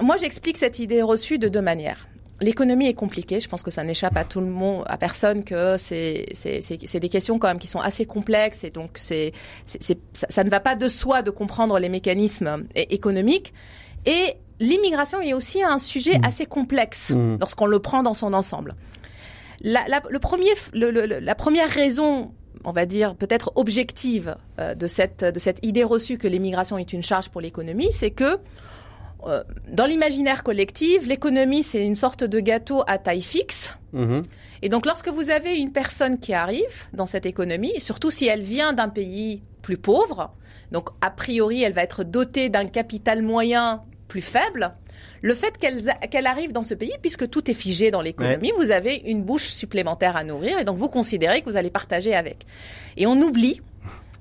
[0.00, 2.08] moi, j'explique cette idée reçue de deux manières.
[2.40, 3.40] L'économie est compliquée.
[3.40, 7.08] Je pense que ça n'échappe à tout le monde, à personne, que c'est c'est des
[7.08, 9.32] questions quand même qui sont assez complexes et donc c'est
[9.66, 13.52] ça, ça, ne va pas de soi de comprendre les mécanismes économiques.
[14.06, 16.24] Et l'immigration est aussi un sujet mmh.
[16.24, 17.36] assez complexe mmh.
[17.40, 18.74] lorsqu'on le prend dans son ensemble.
[19.62, 22.32] La, la, le premier, le, le, la première raison
[22.64, 26.92] on va dire peut-être objective euh, de cette de cette idée reçue que l'immigration est
[26.92, 28.36] une charge pour l'économie, c'est que euh,
[29.68, 33.74] dans l'imaginaire collectif, l'économie, c'est une sorte de gâteau à taille fixe.
[33.92, 34.22] Mhm.
[34.62, 38.42] Et donc, lorsque vous avez une personne qui arrive dans cette économie, surtout si elle
[38.42, 40.32] vient d'un pays plus pauvre,
[40.72, 44.72] donc a priori, elle va être dotée d'un capital moyen plus faible,
[45.22, 48.96] le fait qu'elle arrive dans ce pays, puisque tout est figé dans l'économie, vous avez
[49.06, 52.46] une bouche supplémentaire à nourrir et donc vous considérez que vous allez partager avec.
[52.96, 53.60] Et on oublie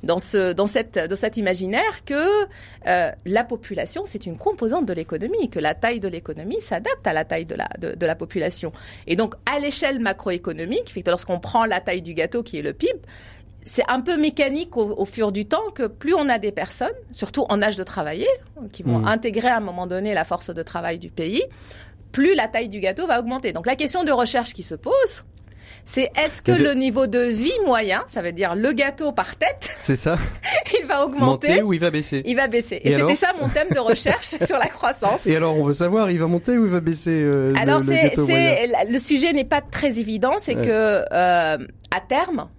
[0.04, 2.46] dans ce dans cette dans cet imaginaire que
[2.88, 7.14] euh, la population c'est une composante de l'économie que la taille de l'économie s'adapte à
[7.14, 8.72] la taille de la de, la population
[9.08, 13.00] et donc à l'échelle macroéconomique lorsqu'on prend la taille du gâteau qui est le PIB
[13.66, 17.46] c'est un peu mécanique au, fur du temps que plus on a des personnes, surtout
[17.50, 18.28] en âge de travailler,
[18.72, 19.08] qui vont mmh.
[19.08, 21.44] intégrer à un moment donné la force de travail du pays,
[22.12, 23.54] plus la taille du gâteau va augmenter.
[23.54, 25.24] Donc la question de recherche qui se pose,
[25.89, 29.75] c'est est-ce que le niveau de vie moyen, ça veut dire le gâteau par tête,
[29.82, 30.17] c'est ça,
[30.80, 32.80] il va augmenter ou il va baisser Il va baisser.
[32.84, 35.25] Et, c'était ça mon thème de recherche sur la croissance.
[35.25, 38.13] Et alors on veut savoir, il va monter ou il va baisser euh, Alors c'est,
[38.88, 41.58] le sujet n'est pas très évident, c'est que euh,
[41.89, 42.49] à terme,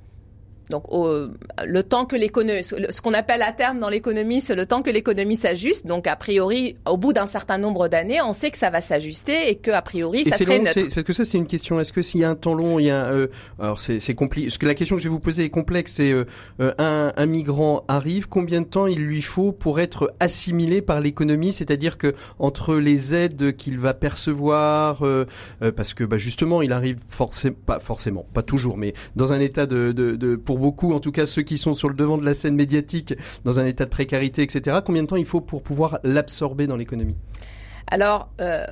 [0.70, 4.82] donc, le temps que l'économie, ce qu'on appelle à terme dans l'économie, c'est le temps
[4.82, 5.86] que l'économie s'ajuste.
[5.86, 9.50] Donc, a priori, au bout d'un certain nombre d'années, on sait que ça va s'ajuster
[9.50, 10.80] et que a priori, ça serait neutre.
[10.94, 11.80] Parce que ça, c'est une question.
[11.80, 13.26] Est-ce que s'il y a un temps long, il y a, euh,
[13.58, 14.50] alors c'est compliqué.
[14.50, 15.92] Ce que la question que je vais vous poser est complexe.
[15.92, 16.24] C'est euh,
[16.60, 21.00] euh, un, un migrant arrive, combien de temps il lui faut pour être assimilé par
[21.00, 21.52] l'économie?
[21.52, 25.02] C'est-à-dire que entre les aides qu'il va percevoir,
[25.76, 29.66] parce que bah, justement, il arrive forcément, pas forcément, pas toujours, mais dans un état
[29.66, 32.24] de, de, de pour beaucoup, en tout cas ceux qui sont sur le devant de
[32.24, 34.78] la scène médiatique, dans un état de précarité, etc.
[34.84, 37.16] Combien de temps il faut pour pouvoir l'absorber dans l'économie?
[37.88, 38.64] Alors, euh,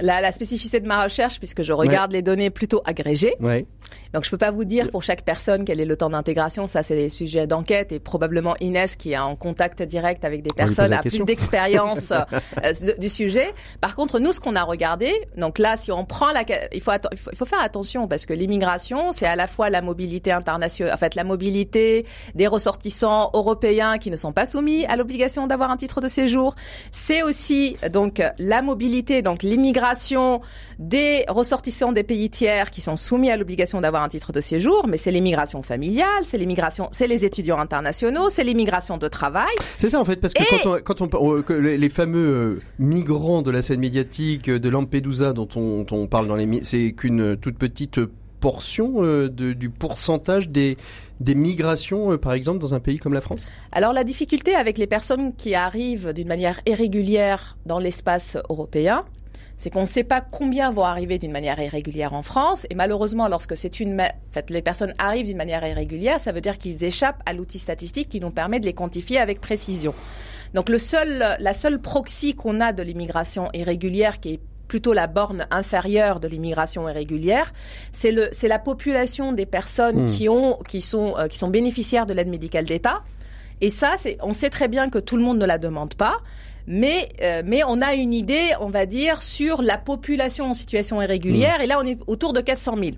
[0.00, 3.66] la, spécificité de ma recherche, puisque je regarde les données plutôt agrégées, ouais.
[4.12, 6.66] Donc je peux pas vous dire pour chaque personne quel est le temps d'intégration.
[6.66, 10.52] Ça, c'est des sujets d'enquête et probablement Inès qui est en contact direct avec des
[10.54, 12.12] personnes a plus d'expérience
[12.64, 13.52] euh, du sujet.
[13.80, 16.92] Par contre, nous, ce qu'on a regardé, donc là, si on prend la, il faut,
[17.10, 20.98] il faut, faire attention parce que l'immigration, c'est à la fois la mobilité internationale, en
[20.98, 25.76] fait, la mobilité des ressortissants européens qui ne sont pas soumis à l'obligation d'avoir un
[25.76, 26.54] titre de séjour.
[26.90, 29.81] C'est aussi donc la mobilité, donc l'immigration
[30.78, 34.86] des ressortissants des pays tiers qui sont soumis à l'obligation d'avoir un titre de séjour,
[34.88, 39.54] mais c'est l'immigration familiale, c'est l'immigration, c'est les étudiants internationaux, c'est l'immigration de travail.
[39.78, 40.42] C'est ça en fait, parce que
[40.82, 45.48] quand, on, quand on, les fameux euh, migrants de la scène médiatique de Lampedusa dont
[45.56, 48.00] on, on parle dans les, c'est qu'une toute petite
[48.40, 50.76] portion euh, de, du pourcentage des
[51.20, 53.48] des migrations, euh, par exemple, dans un pays comme la France?
[53.70, 59.04] Alors la difficulté avec les personnes qui arrivent d'une manière irrégulière dans l'espace européen,
[59.62, 62.66] c'est qu'on ne sait pas combien vont arriver d'une manière irrégulière en France.
[62.68, 66.40] Et malheureusement, lorsque c'est une, en fait, les personnes arrivent d'une manière irrégulière, ça veut
[66.40, 69.94] dire qu'ils échappent à l'outil statistique qui nous permet de les quantifier avec précision.
[70.52, 75.06] Donc le seul, la seule proxy qu'on a de l'immigration irrégulière qui est plutôt la
[75.06, 77.52] borne inférieure de l'immigration irrégulière,
[77.92, 80.10] c'est le c'est la population des personnes hmm.
[80.10, 83.04] qui ont qui sont euh, qui sont bénéficiaires de l'aide médicale d'État.
[83.60, 86.16] Et ça, c'est on sait très bien que tout le monde ne la demande pas
[86.66, 91.00] mais euh, mais on a une idée, on va dire, sur la population en situation
[91.02, 91.58] irrégulière.
[91.58, 91.62] Mm.
[91.62, 92.92] Et là, on est autour de 400 000.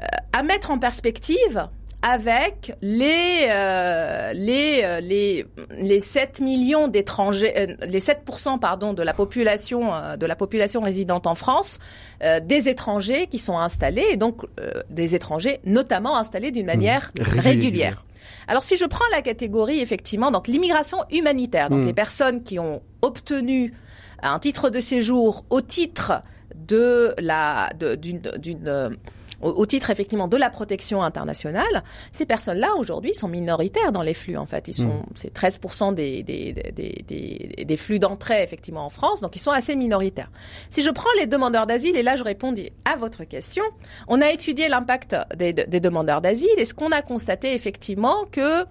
[0.00, 1.68] Euh, à mettre en perspective
[2.02, 5.46] avec les euh, les euh, les
[5.78, 8.22] les 7 millions d'étrangers les 7
[8.60, 11.78] pardon de la population de la population résidente en France
[12.20, 14.42] des étrangers qui sont installés et donc
[14.90, 17.40] des étrangers notamment installés d'une manière mm.
[17.40, 18.05] régulière.
[18.48, 21.86] Alors si je prends la catégorie effectivement, donc l'immigration humanitaire, donc hmm.
[21.86, 23.74] les personnes qui ont obtenu
[24.22, 26.22] un titre de séjour au titre
[26.54, 28.96] de la d'une
[29.42, 34.14] euh, au, titre effectivement de la protection internationale, ces personnes-là aujourd'hui sont minoritaires dans les
[34.14, 34.68] flux en fait.
[34.68, 35.06] Ils sont, mm.
[35.14, 39.76] c'est 13% des, des, des, des, flux d'entrée effectivement en France, donc ils sont assez
[39.76, 40.30] minoritaires.
[40.70, 43.64] Si je prends les demandeurs d'asile, et là je réponds à votre question,
[44.08, 48.64] on a étudié l'impact des, des demandeurs d'asile et ce qu'on a constaté effectivement que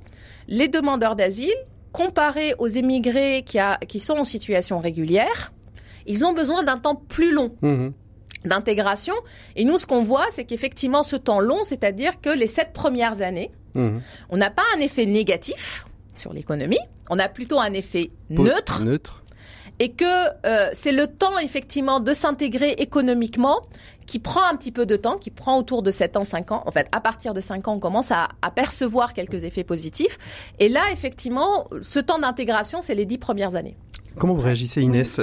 [0.47, 1.55] les demandeurs d'asile,
[1.91, 5.53] comparés aux émigrés qui, a, qui sont en situation régulière,
[6.07, 7.55] ils ont besoin d'un temps plus long.
[7.63, 7.91] Mm-hmm
[8.45, 9.13] d'intégration.
[9.55, 13.21] Et nous, ce qu'on voit, c'est qu'effectivement, ce temps long, c'est-à-dire que les sept premières
[13.21, 14.01] années, mhm.
[14.29, 16.79] on n'a pas un effet négatif sur l'économie,
[17.09, 18.83] on a plutôt un effet neutre.
[18.83, 19.23] Neutre.
[19.79, 20.05] et que
[20.45, 23.61] euh, c'est le temps effectivement de s'intégrer économiquement
[24.05, 26.63] qui prend un petit peu de temps, qui prend autour de 7 ans, 5 ans.
[26.65, 30.17] En fait, à partir de 5 ans, on commence à, à percevoir quelques effets positifs.
[30.59, 33.75] Et là, effectivement, ce temps d'intégration, c'est les 10 premières années.
[34.17, 35.19] Comment vous réagissez, Inès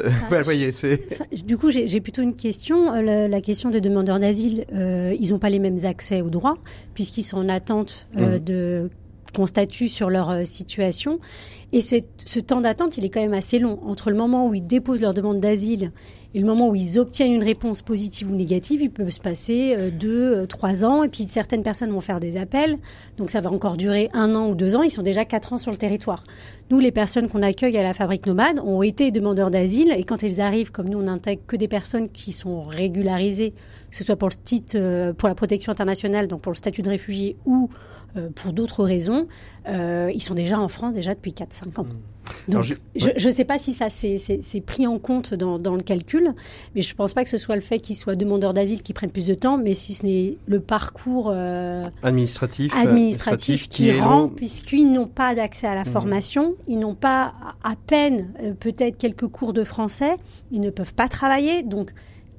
[1.13, 2.93] enfin, du coup, j'ai plutôt une question.
[2.93, 6.31] Euh, la, la question des demandeurs d'asile, euh, ils n'ont pas les mêmes accès aux
[6.31, 6.59] droits,
[6.95, 8.45] puisqu'ils sont en attente euh, mmh.
[8.45, 8.91] de
[9.35, 11.19] qu'on statue sur leur euh, situation.
[11.75, 13.81] Et ce temps d'attente, il est quand même assez long.
[13.87, 15.91] Entre le moment où ils déposent leur demande d'asile
[16.35, 19.75] et le moment où ils obtiennent une réponse positive ou négative, il peut se passer
[19.75, 21.03] euh, deux, trois ans.
[21.03, 22.77] Et puis certaines personnes vont faire des appels.
[23.17, 24.83] Donc ça va encore durer un an ou deux ans.
[24.83, 26.25] Ils sont déjà quatre ans sur le territoire.
[26.73, 29.95] Nous, les personnes qu'on accueille à la fabrique nomade ont été demandeurs d'asile.
[29.95, 33.51] Et quand ils arrivent, comme nous, on n'intègre que des personnes qui sont régularisées,
[33.91, 36.89] que ce soit pour le titre, pour la protection internationale, donc pour le statut de
[36.89, 37.69] réfugié ou
[38.17, 39.27] euh, pour d'autres raisons,
[39.69, 41.85] euh, ils sont déjà en France déjà depuis 4-5 ans.
[41.85, 42.51] Mmh.
[42.51, 46.33] Donc, je ne sais pas si ça c'est pris en compte dans, dans, le calcul,
[46.75, 48.93] mais je ne pense pas que ce soit le fait qu'ils soient demandeurs d'asile qui
[48.93, 54.01] prennent plus de temps, mais si ce n'est le parcours euh, administratif, administratif, qui, qui
[54.01, 55.87] rend, puisqu'ils n'ont pas d'accès à la mmh.
[55.87, 60.17] formation, ils n'ont pas à peine peut-être quelques cours de français,
[60.53, 61.93] ils ne peuvent pas travailler, donc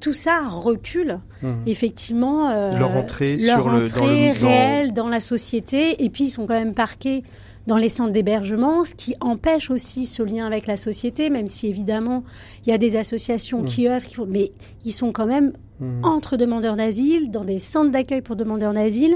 [0.04, 1.48] tout ça recule mmh.
[1.66, 6.26] effectivement euh, leur entrée, leur sur entrée le, dans réelle dans la société et puis
[6.26, 7.24] ils sont quand même parqués
[7.68, 11.68] dans les centres d'hébergement, ce qui empêche aussi ce lien avec la société, même si
[11.68, 12.26] évidemment
[12.66, 13.66] il y a des associations mmh.
[13.66, 14.52] qui œuvrent, mais
[14.84, 16.04] ils sont quand même mmh.
[16.04, 19.16] entre demandeurs d'asile, dans des centres d'accueil pour demandeurs d'asile,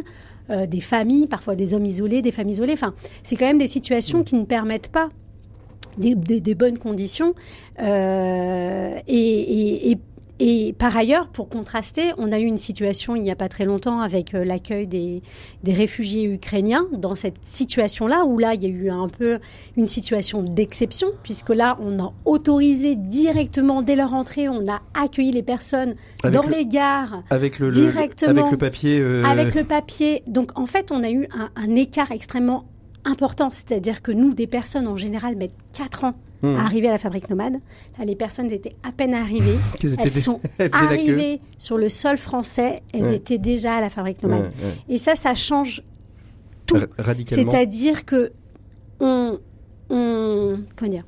[0.50, 2.72] euh, des familles, parfois des hommes isolés, des femmes isolées.
[2.72, 5.10] Enfin, c'est quand même des situations qui ne permettent pas
[5.98, 7.34] des, des, des bonnes conditions
[7.82, 9.98] euh, et, et, et
[10.40, 13.66] et par ailleurs, pour contraster, on a eu une situation il n'y a pas très
[13.66, 15.24] longtemps avec euh, l'accueil des,
[15.64, 19.40] des réfugiés ukrainiens dans cette situation-là, où là, il y a eu un peu
[19.78, 25.32] une situation d'exception, puisque là, on a autorisé directement, dès leur entrée, on a accueilli
[25.32, 29.00] les personnes dans les gares, avec le, directement, avec le papier.
[29.02, 29.24] Euh...
[29.26, 30.22] Avec le papier.
[30.28, 32.66] Donc, en fait, on a eu un, un écart extrêmement
[33.06, 36.56] important, c'est-à-dire que nous, des personnes en général mettent 4 ans à hmm.
[36.56, 37.58] arriver à la fabrique nomade.
[37.98, 39.58] Là, les personnes étaient à peine arrivées.
[39.82, 40.40] elles sont
[40.72, 42.82] arrivées sur le sol français.
[42.94, 44.52] Elles étaient déjà à la fabrique nomade.
[44.90, 45.84] Et ça, ça change
[46.66, 46.78] tout.
[46.98, 47.52] Radicalement.
[47.52, 48.32] C'est-à-dire que
[49.00, 49.40] on,
[49.90, 51.06] on, comment dire,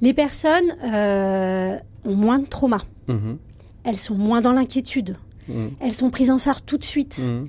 [0.00, 2.78] les personnes euh, ont moins de trauma.
[3.08, 3.36] Mm-hmm.
[3.84, 5.16] Elles sont moins dans l'inquiétude.
[5.48, 5.66] Mm.
[5.80, 7.18] Elles sont prises en charge tout de suite.
[7.30, 7.46] Mm.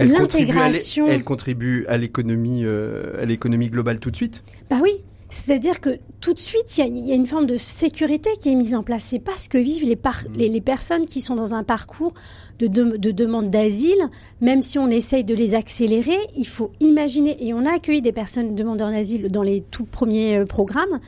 [0.00, 1.08] L'intégration.
[1.08, 4.40] Elle contribue à l'économie, euh, à l'économie globale tout de suite?
[4.70, 4.92] Bah oui.
[5.30, 8.54] C'est-à-dire que tout de suite, il y, y, a une forme de sécurité qui est
[8.54, 9.04] mise en place.
[9.04, 10.38] C'est pas ce que vivent les, par mmh.
[10.38, 12.14] les, les, personnes qui sont dans un parcours
[12.58, 14.08] de, de, de demande d'asile.
[14.40, 18.12] Même si on essaye de les accélérer, il faut imaginer, et on a accueilli des
[18.12, 20.98] personnes demandeurs d'asile dans les tout premiers euh, programmes,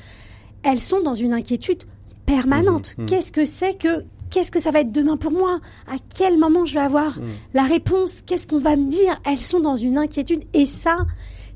[0.63, 1.85] elles sont dans une inquiétude
[2.27, 2.97] permanente.
[2.99, 3.03] Mmh.
[3.03, 3.07] Mmh.
[3.07, 5.59] Qu'est-ce que c'est que Qu'est-ce que ça va être demain pour moi?
[5.89, 7.19] À quel moment je vais avoir
[7.53, 8.23] la réponse?
[8.25, 9.21] Qu'est-ce qu'on va me dire?
[9.27, 10.99] Elles sont dans une inquiétude et ça,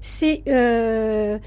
[0.01, 1.39] c'est euh,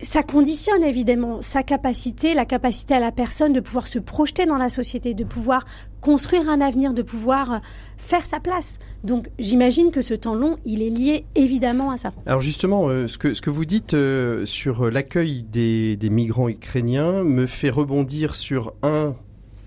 [0.00, 4.56] ça conditionne évidemment sa capacité, la capacité à la personne de pouvoir se projeter dans
[4.56, 5.64] la société, de pouvoir
[6.00, 7.58] construire un avenir, de pouvoir euh,
[7.96, 8.78] faire sa place.
[9.02, 12.12] Donc j'imagine que ce temps long, il est lié évidemment à ça.
[12.26, 16.48] Alors justement, euh, ce, que, ce que vous dites euh, sur l'accueil des, des migrants
[16.48, 19.14] ukrainiens me fait rebondir sur un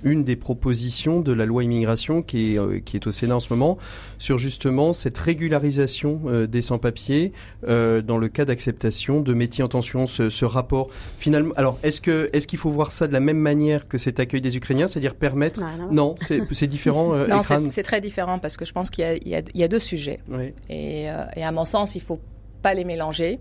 [0.04, 3.40] une des propositions de la loi immigration qui est, euh, qui est au Sénat en
[3.40, 3.78] ce moment
[4.18, 7.34] sur justement cette régularisation euh, des sans-papiers
[7.68, 10.90] euh, dans le cas d'acceptation de métiers en tension, ce, ce, rapport.
[11.18, 14.20] Finalement, alors est-ce que est-ce qu'il faut voir ça de la même manière que cet
[14.20, 16.16] accueil des Ukrainiens, c'est-à-dire permettre ah, Non,
[16.52, 17.14] c'est différent.
[17.28, 20.20] non, c'est très différent parce que je pense qu'il y, y, y, a deux sujets
[20.30, 20.52] oui.
[20.70, 21.04] et,
[21.36, 22.20] et à mon sens, il faut
[22.62, 23.40] pas les mélanger.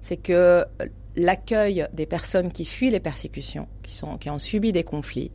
[0.00, 0.64] C'est que
[1.16, 5.30] l'accueil des personnes qui fuient les persécutions, qui sont qui ont subi des conflits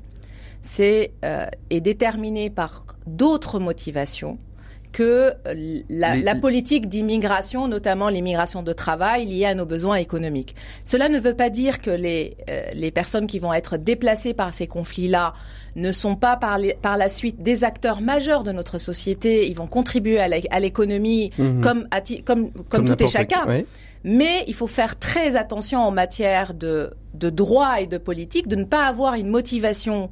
[0.61, 4.37] c'est euh, est déterminé par d'autres motivations
[4.91, 5.33] que
[5.89, 10.53] la, la politique d'immigration, notamment l'immigration de travail liée à nos besoins économiques.
[10.83, 14.53] Cela ne veut pas dire que les, euh, les personnes qui vont être déplacées par
[14.53, 15.33] ces conflits-là
[15.77, 19.49] ne sont pas par, les, par la suite des acteurs majeurs de notre société.
[19.49, 21.61] Ils vont contribuer à l'économie mmh.
[21.61, 21.87] comme,
[22.25, 23.45] comme, comme, comme, tout et chacun.
[23.47, 23.65] Oui.
[24.03, 28.55] Mais il faut faire très attention en matière de, de droit et de politique, de
[28.55, 30.07] ne pas avoir une motivation euh,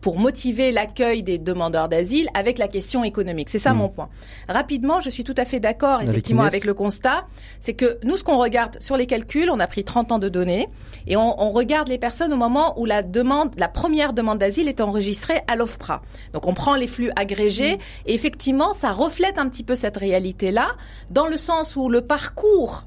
[0.00, 3.48] pour motiver l'accueil des demandeurs d'asile avec la question économique.
[3.48, 3.78] C'est ça mmh.
[3.78, 4.08] mon point.
[4.48, 7.26] Rapidement, je suis tout à fait d'accord effectivement avec, avec, le constat,
[7.60, 10.28] c'est que nous ce qu'on regarde sur les calculs, on a pris 30 ans de
[10.28, 10.68] données
[11.06, 14.68] et on, on regarde les personnes au moment où la demande, la première demande d'asile
[14.68, 16.02] est enregistrée à l'OFPRA.
[16.32, 17.80] Donc on prend les flux agrégés mmh.
[18.06, 20.72] et effectivement ça reflète un petit peu cette réalité là
[21.10, 22.84] dans le sens où le parcours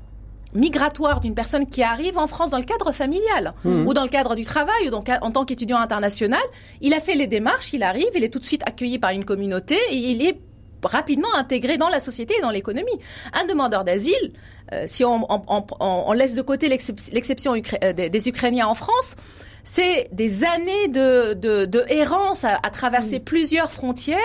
[0.55, 3.87] migratoire d'une personne qui arrive en France dans le cadre familial mmh.
[3.87, 6.41] ou dans le cadre du travail ou donc en tant qu'étudiant international.
[6.81, 9.25] Il a fait les démarches, il arrive, il est tout de suite accueilli par une
[9.25, 10.39] communauté et il est
[10.83, 12.99] rapidement intégré dans la société et dans l'économie.
[13.33, 14.33] Un demandeur d'asile,
[14.71, 19.15] euh, si on, on, on, laisse de côté l'exception euh, des, Ukrainiens en France,
[19.63, 23.23] c'est des années de, de, de errance à, à traverser mmh.
[23.23, 24.19] plusieurs frontières.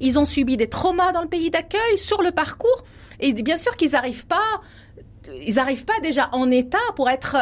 [0.00, 2.84] Ils ont subi des traumas dans le pays d'accueil, sur le parcours.
[3.20, 4.60] Et bien sûr qu'ils n'arrivent pas,
[5.46, 7.36] ils n'arrivent pas déjà en état pour être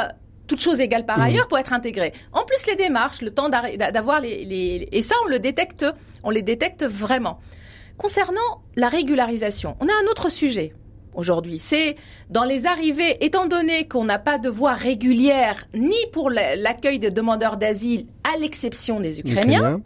[0.46, 1.22] toutes choses égales par mmh.
[1.22, 2.12] ailleurs pour être intégrés.
[2.32, 5.86] En plus, les démarches, le temps d'avoir les, les, et ça, on le détecte,
[6.22, 7.38] on les détecte vraiment.
[7.96, 10.74] Concernant la régularisation, on a un autre sujet
[11.14, 11.58] aujourd'hui.
[11.58, 11.94] C'est
[12.28, 17.10] dans les arrivées, étant donné qu'on n'a pas de voie régulière ni pour l'accueil des
[17.10, 19.80] demandeurs d'asile, à l'exception des Ukrainiens.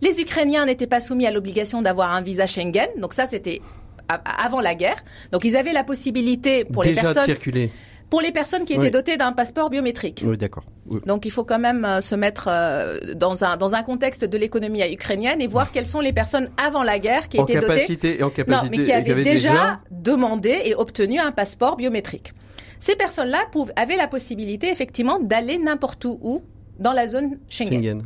[0.00, 3.60] Les Ukrainiens n'étaient pas soumis à l'obligation d'avoir un visa Schengen, donc ça c'était
[4.08, 5.02] avant la guerre.
[5.30, 7.70] Donc ils avaient la possibilité pour les personnes de circuler
[8.12, 10.22] pour les personnes qui étaient dotées d'un passeport biométrique.
[10.26, 10.64] Oui, d'accord.
[11.06, 14.36] Donc il faut quand même euh, se mettre euh, dans un dans un contexte de
[14.36, 18.22] l'économie ukrainienne et voir quelles sont les personnes avant la guerre qui étaient dotées et
[18.22, 22.34] en capacité, non, mais qui avaient, déjà, demandé et obtenu un passeport biométrique.
[22.80, 23.46] Ces personnes-là
[23.76, 26.42] avaient la possibilité effectivement d'aller n'importe où,
[26.78, 27.82] dans la zone Schengen.
[27.82, 28.02] Schengen.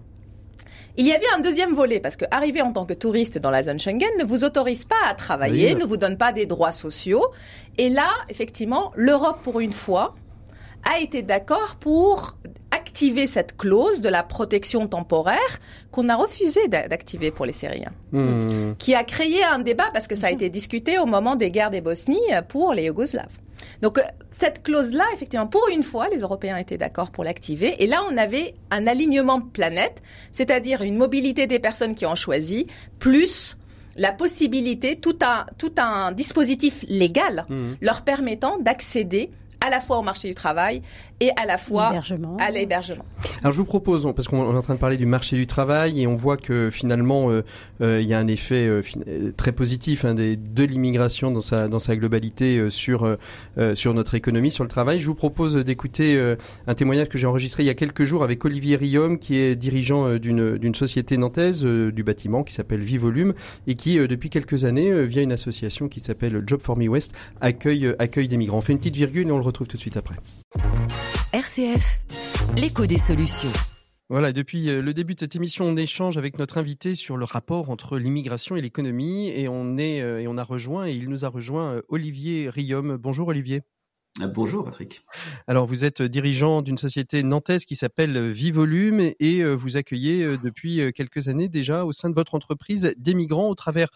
[0.99, 3.63] Il y avait un deuxième volet parce que arriver en tant que touriste dans la
[3.63, 7.25] zone Schengen ne vous autorise pas à travailler, ne vous donne pas des droits sociaux.
[7.77, 10.15] Et là, effectivement, l'Europe, pour une fois,
[10.91, 12.37] a été d'accord pour
[12.71, 15.37] activer cette clause de la protection temporaire
[15.91, 18.75] qu'on a refusé d'activer pour les Syriens, hmm.
[18.79, 21.71] qui a créé un débat parce que ça a été discuté au moment des guerres
[21.71, 23.29] des Bosnies pour les Yougoslaves.
[23.83, 27.83] Donc euh, cette clause-là, effectivement, pour une fois, les Européens étaient d'accord pour l'activer.
[27.83, 30.03] Et là, on avait un alignement planète,
[30.33, 32.67] c'est-à-dire une mobilité des personnes qui ont choisi,
[32.99, 33.57] plus
[33.97, 37.73] la possibilité, tout un, tout un dispositif légal mmh.
[37.81, 39.31] leur permettant d'accéder
[39.61, 40.83] à la fois au marché du travail
[41.21, 41.93] et à la fois
[42.39, 43.07] à l'hébergement.
[43.43, 46.03] Alors je vous propose, parce qu'on est en train de parler du marché du travail
[46.03, 47.43] et on voit que finalement euh,
[47.81, 48.83] euh, il y a un effet euh,
[49.37, 53.19] très positif hein, de l'immigration dans sa globalité sur
[53.95, 55.01] notre économie, sur le travail.
[55.01, 56.35] Je vous propose d'écouter
[56.67, 59.57] un témoignage que j'ai enregistré il y a quelques jours avec Olivier Riom, qui est
[59.57, 63.35] dirigeant d'une d'une société nantaise du bâtiment qui s'appelle Vivolume
[63.67, 67.95] et qui depuis quelques années via une association qui s'appelle Job for Me West accueille
[67.99, 68.59] accueille des migrants.
[68.59, 70.17] On fait une petite virgule et on le retrouve tout de suite après.
[71.33, 72.03] RCF,
[72.55, 73.53] l'écho des solutions.
[74.09, 77.25] Voilà, depuis euh, le début de cette émission, on échange avec notre invité sur le
[77.25, 81.09] rapport entre l'immigration et l'économie et on est euh, et on a rejoint et il
[81.09, 82.97] nous a rejoint euh, Olivier Riom.
[82.97, 83.63] Bonjour Olivier.
[84.23, 85.05] Euh, bonjour Patrick.
[85.47, 90.39] Alors vous êtes dirigeant d'une société nantaise qui s'appelle Vivolume et euh, vous accueillez euh,
[90.43, 93.89] depuis quelques années déjà au sein de votre entreprise des migrants au travers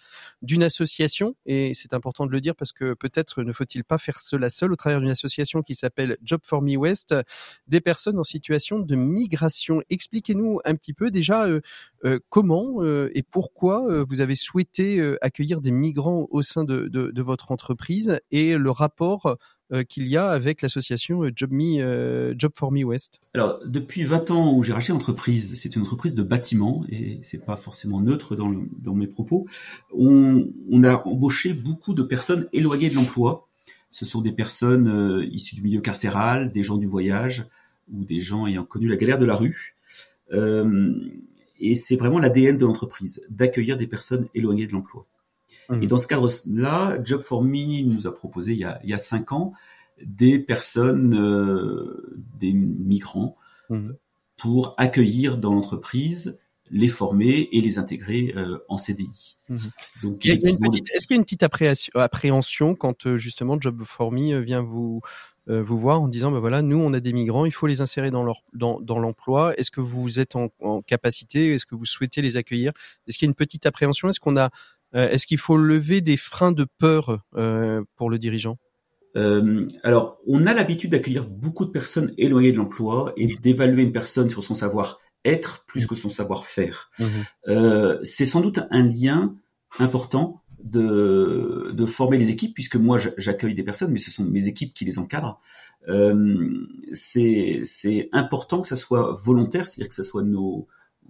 [0.43, 4.21] d'une association et c'est important de le dire parce que peut-être ne faut-il pas faire
[4.21, 7.15] cela seul au travers d'une association qui s'appelle Job for Me West
[7.67, 9.83] des personnes en situation de migration.
[9.91, 11.47] Expliquez-nous un petit peu déjà
[12.29, 18.57] comment et pourquoi vous avez souhaité accueillir des migrants au sein de, votre entreprise et
[18.57, 19.35] le rapport euh,
[19.89, 24.05] qu'il y a avec l'association euh, Job, Me, euh, Job for Me West Alors, depuis
[24.05, 28.01] 20 ans où j'ai racheté l'entreprise, c'est une entreprise de bâtiment et c'est pas forcément
[28.01, 29.47] neutre dans, mes propos.
[29.97, 30.45] On,
[30.85, 33.47] a embauché beaucoup de personnes éloignées de l'emploi.
[33.91, 37.47] Ce sont des personnes issues du milieu carcéral, des gens du voyage
[37.93, 39.77] ou des gens ayant connu la galère de la rue.
[40.33, 40.93] Euh,
[41.59, 45.07] et c'est vraiment l'ADN de l'entreprise, d'accueillir des personnes éloignées de l'emploi.
[45.81, 48.95] Et dans ce cadre-là, Job for Me nous a proposé il y a, il y
[48.95, 49.53] a cinq ans
[50.05, 53.37] des personnes, euh, des migrants,
[53.69, 53.91] mmh.
[54.37, 56.41] pour accueillir dans l'entreprise,
[56.71, 59.41] les former et les intégrer euh, en CDI.
[59.49, 59.57] Mmh.
[60.03, 60.39] Donc, est-ce
[61.07, 61.43] qu'il y a une petite
[61.95, 65.01] appréhension quand euh, justement Job for Me vient vous
[65.47, 68.13] vous voir en disant ben voilà nous on a des migrants il faut les insérer
[68.13, 71.87] dans leur dans, dans l'emploi est-ce que vous êtes en, en capacité est-ce que vous
[71.87, 72.73] souhaitez les accueillir?
[73.09, 74.09] Est-ce qu'il y a une petite appréhension?
[74.09, 74.51] Est-ce qu'on a
[74.93, 78.59] est-ce qu'il faut lever des freins de peur euh, pour le dirigeant?
[79.17, 83.93] Euh, alors, on a l'habitude d'accueillir beaucoup de personnes éloignées de l'emploi et d'évaluer une
[83.93, 86.91] personne sur son savoir-être plus que son savoir-faire.
[86.99, 87.05] Mmh.
[87.49, 89.35] Euh, c'est sans doute un lien
[89.79, 94.47] important de, de former les équipes, puisque moi j'accueille des personnes, mais ce sont mes
[94.47, 95.41] équipes qui les encadrent.
[95.89, 100.69] Euh, c'est important que ça soit volontaire, c'est-à-dire que ce soit nos,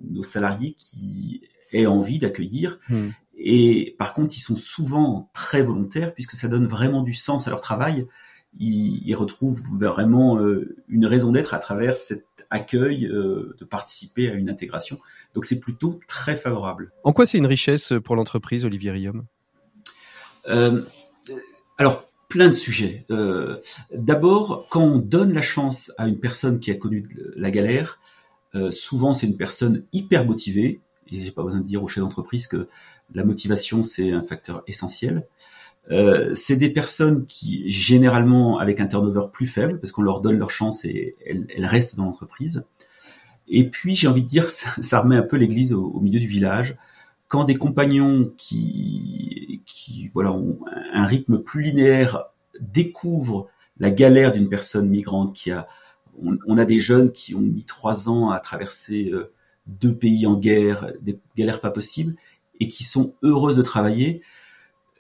[0.09, 2.79] nos salariés qui aient envie d'accueillir.
[2.89, 3.09] Mmh.
[3.43, 7.51] Et par contre, ils sont souvent très volontaires puisque ça donne vraiment du sens à
[7.51, 8.07] leur travail.
[8.59, 14.35] Ils, retrouvent vraiment euh, une raison d'être à travers cet accueil, euh, de participer à
[14.35, 14.99] une intégration.
[15.35, 16.93] Donc c'est plutôt très favorable.
[17.05, 19.25] En quoi c'est une richesse pour l'entreprise, Olivier Riom
[20.49, 20.83] euh,
[21.79, 23.05] Alors, plein de sujets.
[23.11, 23.59] Euh,
[23.93, 28.01] D'abord, quand on donne la chance à une personne qui a connu la galère,
[28.55, 30.81] euh, souvent c'est une personne hyper motivée,
[31.11, 32.69] et j'ai pas besoin de dire au chef d'entreprise que
[33.15, 35.27] la motivation c'est un facteur essentiel.
[35.91, 40.39] Euh, c'est des personnes qui généralement avec un turnover plus faible parce qu'on leur donne
[40.39, 42.65] leur chance et elles, elles restent dans l'entreprise.
[43.49, 46.21] Et puis j'ai envie de dire ça, ça remet un peu l'église au, au, milieu
[46.21, 46.77] du village
[47.29, 50.59] quand des compagnons qui, qui voilà, ont
[50.93, 52.25] un rythme plus linéaire
[52.61, 53.49] découvrent
[53.79, 55.69] la galère d'une personne migrante qui a,
[56.23, 59.33] on, on, a des jeunes qui ont mis trois ans à traverser euh,
[59.67, 62.17] deux pays en guerre, des galères pas possibles,
[62.61, 64.23] et qui sont heureuses de travailler,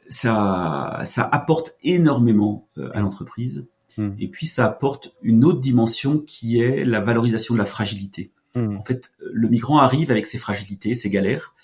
[0.08, 3.68] ça, ça apporte énormément euh, à l'entreprise.
[3.96, 4.10] Mmh.
[4.18, 8.32] Et puis ça apporte une autre dimension qui est la valorisation de la fragilité.
[8.54, 8.76] Mmh.
[8.76, 11.54] En fait, le migrant arrive avec ses fragilités, ses galères,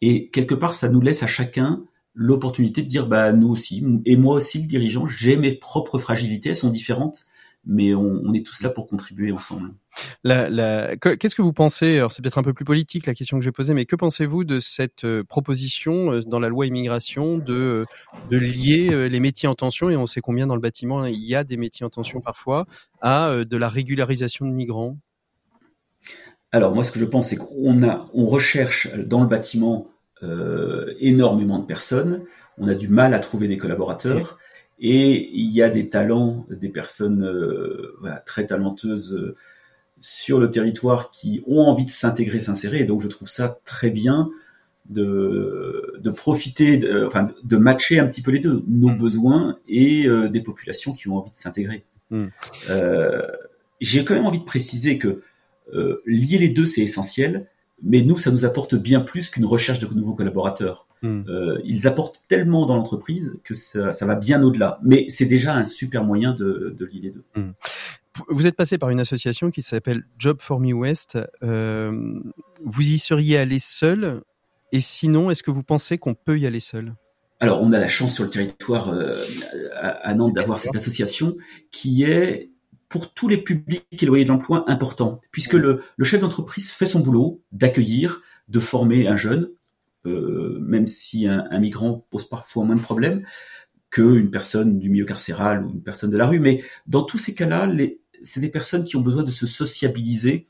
[0.00, 1.84] et quelque part, ça nous laisse à chacun
[2.14, 6.50] l'opportunité de dire, bah nous aussi, et moi aussi, le dirigeant, j'ai mes propres fragilités,
[6.50, 7.26] elles sont différentes,
[7.64, 9.72] mais on, on est tous là pour contribuer ensemble.
[10.24, 13.38] La, la, Qu'est-ce que vous pensez Alors c'est peut-être un peu plus politique la question
[13.38, 17.38] que j'ai posée, mais que pensez-vous de cette euh, proposition euh, dans la loi immigration
[17.38, 17.84] de euh,
[18.30, 21.34] de lier les métiers en tension et on sait combien dans le bâtiment il y
[21.34, 22.66] a des métiers en tension parfois
[23.00, 24.96] à de la régularisation de migrants?
[26.50, 29.92] Alors moi ce que je pense c'est qu'on a on recherche dans le bâtiment
[30.22, 32.22] euh, énormément de personnes.
[32.56, 34.38] On a du mal à trouver des collaborateurs.
[34.84, 39.36] Et il y a des talents, des personnes euh, voilà, très talentueuses euh,
[40.00, 42.80] sur le territoire qui ont envie de s'intégrer, s'insérer.
[42.80, 44.28] Et donc je trouve ça très bien
[44.90, 48.98] de, de profiter, de, enfin, de matcher un petit peu les deux, nos mmh.
[48.98, 51.84] besoins et euh, des populations qui ont envie de s'intégrer.
[52.10, 52.26] Mmh.
[52.70, 53.22] Euh,
[53.80, 55.22] J'ai quand même envie de préciser que
[55.72, 57.46] euh, lier les deux, c'est essentiel
[57.82, 60.86] mais nous, ça nous apporte bien plus qu'une recherche de nouveaux collaborateurs.
[61.02, 61.22] Mm.
[61.28, 64.78] Euh, ils apportent tellement dans l'entreprise que ça, ça, va bien au-delà.
[64.82, 67.24] Mais c'est déjà un super moyen de, de lier les deux.
[67.34, 67.50] Mm.
[68.28, 71.18] Vous êtes passé par une association qui s'appelle Job for Me West.
[71.42, 72.20] Euh,
[72.64, 74.22] vous y seriez allé seul?
[74.70, 76.94] Et sinon, est-ce que vous pensez qu'on peut y aller seul?
[77.40, 79.14] Alors, on a la chance sur le territoire euh,
[79.80, 81.36] à Nantes d'avoir cette association
[81.72, 82.51] qui est
[82.92, 87.00] pour tous les publics éloignés de l'emploi important, puisque le, le chef d'entreprise fait son
[87.00, 89.48] boulot d'accueillir, de former un jeune,
[90.04, 93.24] euh, même si un, un, migrant pose parfois moins de problèmes
[93.90, 96.38] qu'une personne du milieu carcéral ou une personne de la rue.
[96.38, 97.66] Mais dans tous ces cas-là,
[98.22, 100.46] c'est des personnes qui ont besoin de se sociabiliser,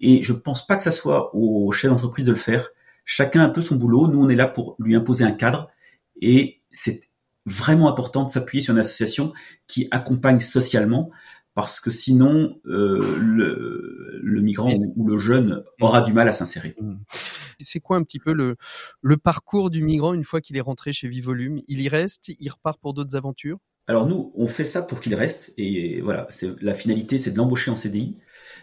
[0.00, 2.70] et je pense pas que ça soit au chef d'entreprise de le faire.
[3.04, 4.08] Chacun a un peu son boulot.
[4.08, 5.70] Nous, on est là pour lui imposer un cadre,
[6.20, 7.02] et c'est
[7.46, 9.32] vraiment important de s'appuyer sur une association
[9.68, 11.10] qui accompagne socialement
[11.54, 16.74] parce que sinon euh, le, le, migrant ou, le jeune aura du mal à s'insérer.
[16.80, 16.94] Mmh.
[17.60, 18.56] C'est quoi un petit peu le,
[19.00, 21.60] le parcours du migrant une fois qu'il est rentré chez Vivolume?
[21.68, 23.58] Il y reste, il repart pour d'autres aventures?
[23.86, 27.36] Alors nous, on fait ça pour qu'il reste et voilà, c'est la finalité, c'est de
[27.36, 28.18] l'embaucher en CDI,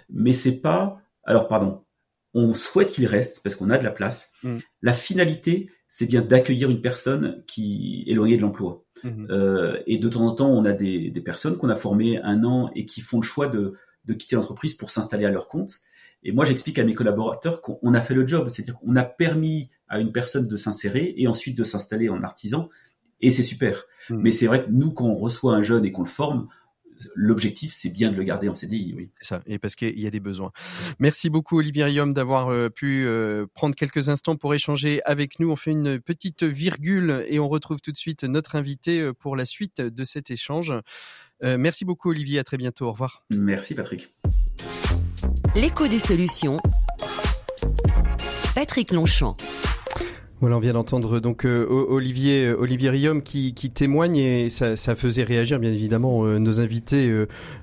[0.10, 1.02] mais c'est pas.
[1.24, 1.86] Alors pardon,
[2.34, 4.34] on souhaite qu'il reste parce qu'on a de la place.
[4.44, 4.58] Mmh.
[4.82, 8.86] La finalité, c'est bien d'accueillir une personne qui est éloignée de l'emploi.
[9.04, 9.28] Mmh.
[9.30, 12.46] Euh, et de temps en temps, on a des, des personnes qu'on a formées un
[12.46, 13.74] an et qui font le choix de,
[14.06, 15.80] de quitter l'entreprise pour s'installer à leur compte.
[16.24, 19.70] Et moi, j'explique à mes collaborateurs qu'on a fait le job, c'est-à-dire qu'on a permis
[19.90, 22.70] à une personne de s'insérer et ensuite de s'installer en artisan,
[23.20, 23.84] et c'est super.
[24.10, 24.16] Mmh.
[24.22, 26.48] Mais c'est vrai que nous, quand on reçoit un jeune et qu'on le forme,
[27.16, 29.10] l'objectif, c'est bien de le garder en CDI, oui.
[29.20, 30.52] C'est ça, et parce qu'il y a des besoins.
[31.00, 35.52] Merci beaucoup, Olivier Riom, d'avoir euh, pu euh, prendre quelques instants pour échanger avec nous.
[35.52, 39.36] On fait une petite virgule et on retrouve tout de suite notre invité euh, pour
[39.36, 40.74] la suite de cet échange.
[41.42, 42.40] merci beaucoup, Olivier.
[42.40, 42.86] À très bientôt.
[42.88, 43.24] Au revoir.
[43.30, 44.14] Merci, Patrick.
[45.56, 46.58] L'écho des solutions.
[48.56, 49.38] Patrick Longchamp.
[50.42, 54.76] Voilà, on vient d'entendre donc euh, Olivier euh, Olivier Riom qui, qui témoigne et ça,
[54.76, 57.08] ça, faisait réagir bien évidemment euh, nos invités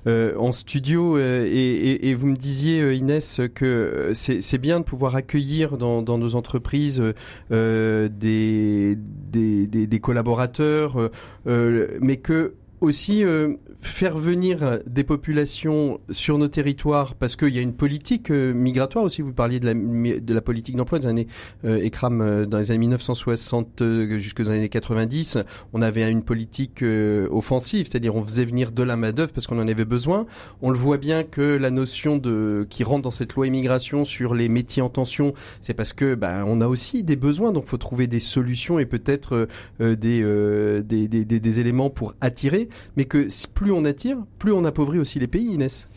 [0.07, 5.17] euh, en studio et, et, et, vous me disiez Inès que c'est bien de pouvoir
[5.17, 7.03] accueillir dans, dans nos entreprises
[7.49, 8.95] des, des,
[9.67, 11.11] des, des, collaborateurs,
[11.45, 17.61] mais que aussi euh, faire venir des populations sur nos territoires parce qu'il y a
[17.61, 19.21] une politique euh, migratoire aussi.
[19.21, 21.27] Vous parliez de la, de la politique d'emploi des années
[21.63, 23.81] euh, euh, dans les années 1960
[24.17, 25.37] jusque dans années 90.
[25.73, 26.83] On avait une politique
[27.31, 30.25] offensive, c'est-à-dire on faisait venir de la main d'œuvre parce qu'on en avait besoin.
[30.61, 34.33] On le voit bien que la notion de qui rentre dans cette loi immigration sur
[34.33, 37.77] les métiers en tension, c'est parce que ben on a aussi des besoins, donc faut
[37.77, 39.47] trouver des solutions et peut-être
[39.79, 44.99] des, des, des, des éléments pour attirer mais que plus on attire, plus on appauvrit
[44.99, 45.87] aussi les pays, Inès.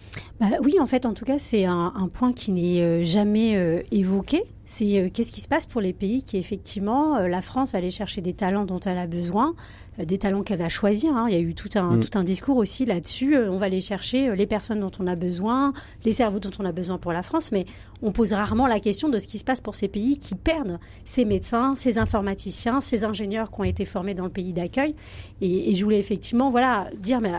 [0.41, 3.83] Bah oui, en fait, en tout cas, c'est un, point qui n'est euh, jamais euh,
[3.91, 4.43] évoqué
[4.73, 7.79] c'est euh, qu'est-ce qui se passe pour les pays qui effectivement euh, la France va
[7.79, 9.55] aller chercher des talents dont elle a besoin,
[9.99, 11.15] euh, des talents qu'elle va choisir.
[11.15, 11.27] Hein.
[11.29, 12.01] Il y a eu tout un mm.
[12.01, 13.37] tout un discours aussi là-dessus.
[13.37, 15.75] on va aller chercher les personnes dont on a besoin,
[16.07, 17.67] les cerveaux dont on a besoin pour la France, mais
[18.01, 20.79] on pose rarement la question de ce qui se passe pour ces pays qui perdent
[21.05, 24.95] ces médecins, ces informaticiens, ces ingénieurs qui ont été formés dans le pays d'accueil.
[25.43, 27.33] Et, et, je voulais effectivement voilà dire mais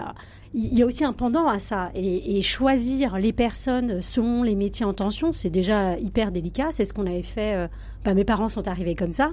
[0.55, 1.89] il y a aussi un pendant à ça.
[1.95, 6.67] Et, choisir les personnes selon les métiers en tension, c'est déjà hyper délicat.
[6.71, 7.55] C'est ce qu'on avait fait.
[7.55, 7.67] Euh,
[8.05, 9.31] bah, mes parents sont arrivés comme ça.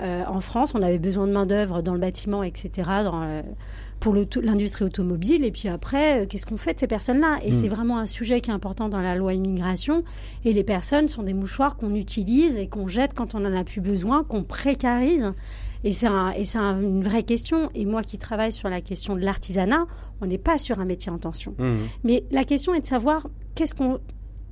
[0.00, 2.70] Euh, en France, on avait besoin de main-d'œuvre dans le bâtiment, etc.,
[3.04, 3.42] dans, euh,
[4.00, 5.44] pour l'industrie automobile.
[5.44, 7.40] Et puis après, qu'est-ce qu'on fait de ces personnes-là?
[7.44, 7.70] Et c'est hmm.
[7.70, 10.04] vraiment un sujet qui est important dans la loi immigration.
[10.46, 13.64] Et les personnes sont des mouchoirs qu'on utilise et qu'on jette quand on en a
[13.64, 15.32] plus besoin, qu'on précarise.
[15.84, 16.32] Et c'est un,
[16.80, 17.70] une vraie question.
[17.74, 19.86] Et moi qui travaille sur la question de l'artisanat,
[20.20, 21.54] on n'est pas sur un métier en tension.
[21.58, 21.74] Mmh.
[22.04, 23.98] Mais la question est de savoir qu'est-ce qu'on,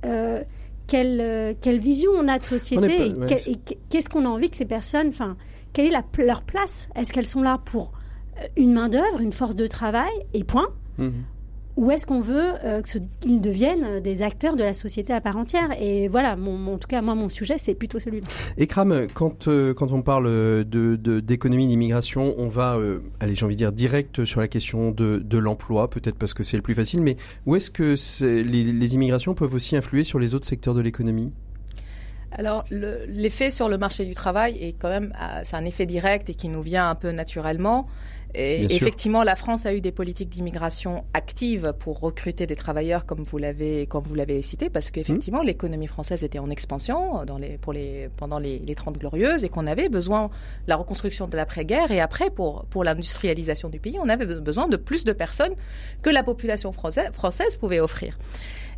[0.05, 0.43] euh,
[0.87, 3.13] quelle, euh, quelle vision on a de société
[3.47, 3.57] et,
[3.89, 5.37] qu'est-ce qu'on a envie que ces personnes, enfin,
[5.73, 6.89] quelle est la, leur place?
[6.95, 7.93] Est-ce qu'elles sont là pour
[8.37, 10.67] euh, une main d'œuvre, une force de travail et point?
[10.97, 11.09] Mmh.
[11.81, 15.35] Ou est-ce qu'on veut euh, qu'ils deviennent euh, des acteurs de la société à part
[15.35, 18.27] entière Et voilà, mon, en tout cas, moi, mon sujet, c'est plutôt celui-là.
[18.59, 20.25] Ekram, quand, euh, quand on parle
[20.63, 22.77] de, d'économie, d'immigration, on va,
[23.19, 26.43] allez, j'ai envie de dire, direct sur la question de, de l'emploi, peut-être parce que
[26.43, 27.17] c'est le plus facile, mais
[27.47, 31.33] où est-ce que les, les immigrations peuvent aussi influer sur les autres secteurs de l'économie?
[32.31, 35.13] Alors, l'effet sur le marché du travail est quand même,
[35.43, 37.87] c'est un effet direct et qui nous vient un peu naturellement.
[38.33, 43.23] Et effectivement, la France a eu des politiques d'immigration actives pour recruter des travailleurs, comme
[43.23, 45.47] vous l'avez, comme vous l'avez cité, parce qu'effectivement, mmh.
[45.47, 49.49] l'économie française était en expansion dans les, pour les, pendant les, les 30 glorieuses et
[49.49, 50.31] qu'on avait besoin de
[50.67, 54.77] la reconstruction de l'après-guerre et après pour, pour l'industrialisation du pays, on avait besoin de
[54.77, 55.53] plus de personnes
[56.01, 58.17] que la population française, française pouvait offrir.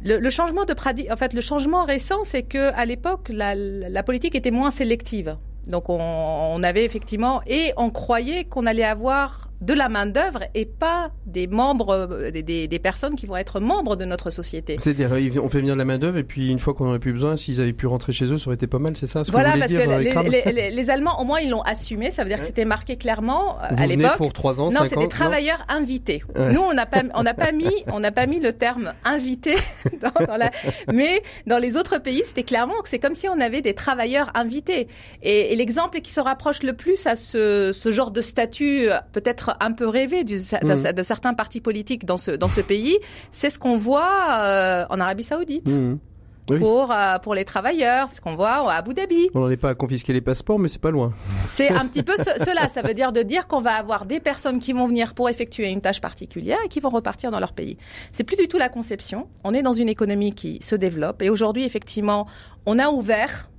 [0.04, 0.74] Le, le, changement de
[1.12, 5.38] en fait, le changement récent, c'est que à l'époque, la, la politique était moins sélective.
[5.68, 10.66] Donc on, avait effectivement et on croyait qu'on allait avoir de la main d'œuvre et
[10.66, 14.78] pas des membres, euh, des, des, personnes qui vont être membres de notre société.
[14.80, 15.11] C'est-à-dire
[15.41, 17.38] on fait venir de la main d'œuvre et puis une fois qu'on n'aurait plus besoin,
[17.38, 19.55] s'ils avaient pu rentrer chez eux, ça aurait été pas mal, c'est ça ce Voilà,
[19.57, 22.45] parce que euh, les, les, Allemands au moins ils l'ont assumé, ça veut dire que
[22.45, 24.18] c'était marqué clairement euh, à l'époque.
[24.18, 26.24] pour trois ans, Non, c'est des travailleurs invités.
[26.36, 29.55] Nous on n'a pas on n'a pas mis on n'a pas mis le terme invité
[30.01, 30.51] dans, dans la,
[30.91, 34.30] mais dans les autres pays c'était clairement que c'est comme si on avait des travailleurs
[34.36, 34.88] invités
[35.22, 39.53] et et l'exemple qui se rapproche le plus à ce, ce genre de statut peut-être
[39.60, 41.04] un peu rêvé du, de, mm.
[41.04, 42.97] certains partis politiques dans ce, dans ce pays,
[43.32, 45.70] c'est ce qu'on voit euh, en Arabie Saoudite.
[45.70, 45.97] Mm.
[46.45, 49.30] Pour, euh, pour les travailleurs, ce qu'on voit à Abu Dhabi.
[49.34, 51.14] On n'en est pas à confisquer les passeports, mais c'est pas loin.
[51.47, 52.68] C'est un petit peu cela.
[52.68, 55.70] Ça veut dire de dire qu'on va avoir des personnes qui vont venir pour effectuer
[55.70, 57.78] une tâche particulière et qui vont repartir dans leur pays.
[58.12, 59.30] C'est plus du tout la conception.
[59.45, 62.28] On est dans une économie qui se développe et aujourd'hui, effectivement,
[62.66, 63.49] on a ouvert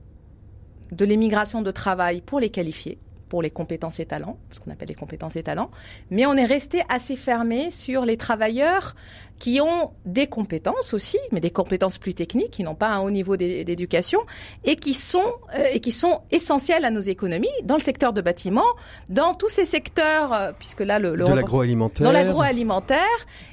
[0.92, 4.88] de l'émigration de travail pour les qualifiés pour les compétences et talents, ce qu'on appelle
[4.88, 5.70] les compétences et talents,
[6.10, 8.94] mais on est resté assez fermé sur les travailleurs
[9.38, 13.10] qui ont des compétences aussi, mais des compétences plus techniques, qui n'ont pas un haut
[13.10, 14.20] niveau d'éducation
[14.64, 15.20] et qui sont
[15.56, 18.64] euh, et qui sont essentielles à nos économies dans le secteur de bâtiment,
[19.08, 22.98] dans tous ces secteurs, euh, puisque là le, le de l'agroalimentaire, dans l'agroalimentaire,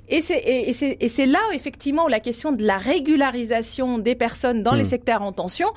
[0.07, 4.76] et c'est et, et c'est là effectivement la question de la régularisation des personnes dans
[4.76, 4.88] les hmm.
[4.88, 5.67] secteurs en tension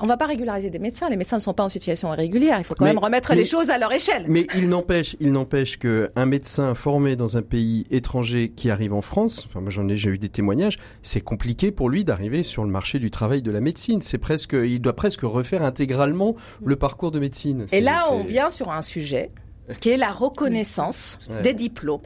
[0.00, 1.08] on va pas régulariser des médecins.
[1.08, 2.58] Les médecins ne sont pas en situation irrégulière.
[2.58, 4.24] Il faut quand même remettre les choses à leur échelle.
[4.28, 8.92] Mais il n'empêche, il n'empêche que un médecin formé dans un pays étranger qui arrive
[8.92, 12.42] en France, enfin moi j'en ai j'ai eu des témoignages, c'est compliqué pour lui d'arriver
[12.42, 14.00] sur le marché du travail de la médecine.
[14.02, 17.66] C'est presque, il doit presque refaire intégralement le parcours de médecine.
[17.72, 19.30] Et là, on vient sur un sujet
[19.78, 22.00] qui est la reconnaissance des diplômes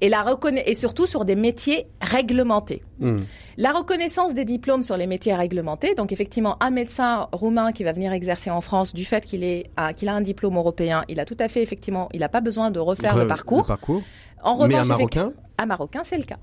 [0.00, 0.24] et la
[0.66, 2.82] et surtout sur des métiers réglementés.
[2.98, 3.20] Hmm.
[3.56, 7.92] La reconnaissance des diplômes sur les métiers réglementés, donc effectivement un médecin roumain qui va
[7.92, 11.24] venir exercer en France du fait qu'il est qu'il a un diplôme européen, il a
[11.24, 13.66] tout à fait effectivement, il n'a pas besoin de refaire le parcours.
[13.66, 14.02] parcours.
[14.42, 16.38] En revanche, Mais un marocain, un marocain, c'est le cas.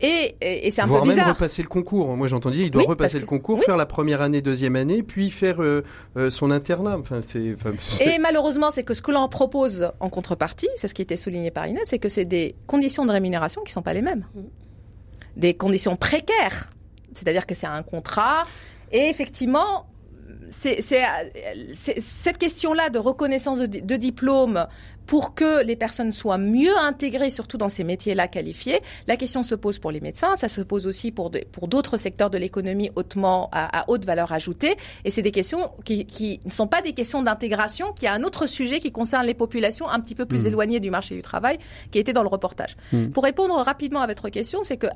[0.00, 1.26] Et, et, c'est un Voire peu bizarre.
[1.26, 2.16] même repasser le concours.
[2.16, 5.30] Moi, j'ai entendu, il doit repasser le concours, faire la première année, deuxième année, puis
[5.30, 5.82] faire euh,
[6.16, 6.96] euh, son internat.
[6.98, 7.56] Enfin, c'est.
[8.00, 11.50] et malheureusement, c'est que ce que l'on propose en contrepartie, c'est ce qui était souligné
[11.50, 14.24] par Inès, c'est que c'est des conditions de rémunération qui sont pas les mêmes,
[15.36, 16.70] des conditions précaires.
[17.14, 18.46] C'est-à-dire que c'est un contrat.
[18.92, 19.86] Et effectivement,
[20.50, 24.66] c'est cette question-là de reconnaissance de, de diplôme
[25.08, 28.80] pour que les personnes soient mieux intégrées, surtout dans ces métiers-là qualifiés.
[29.06, 32.28] La question se pose pour les médecins, ça se pose aussi pour pour d'autres secteurs
[32.28, 34.76] de l'économie hautement à, haute valeur ajoutée.
[35.06, 38.22] Et c'est des questions qui, qui ne sont pas des questions d'intégration, qui a un
[38.22, 40.48] autre sujet qui concerne les populations un petit peu plus mmh.
[40.48, 41.58] éloignées du marché du travail,
[41.90, 42.76] qui était dans le reportage.
[42.92, 43.06] Mmh.
[43.06, 44.88] Pour répondre rapidement à votre question, c'est que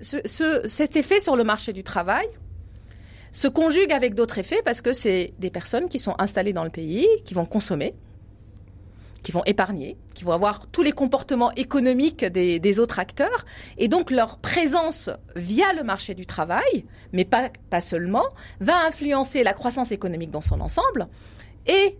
[0.00, 2.26] ce, ce, cet effet sur le marché du travail,
[3.32, 6.70] se conjugue avec d'autres effets parce que c'est des personnes qui sont installées dans le
[6.70, 7.94] pays, qui vont consommer,
[9.30, 13.44] qui vont épargner, qui vont avoir tous les comportements économiques des, autres acteurs,
[13.78, 18.26] et donc leur présence via le marché du travail, mais pas, pas seulement,
[18.58, 21.06] va influencer la croissance économique dans son ensemble,
[21.68, 21.96] et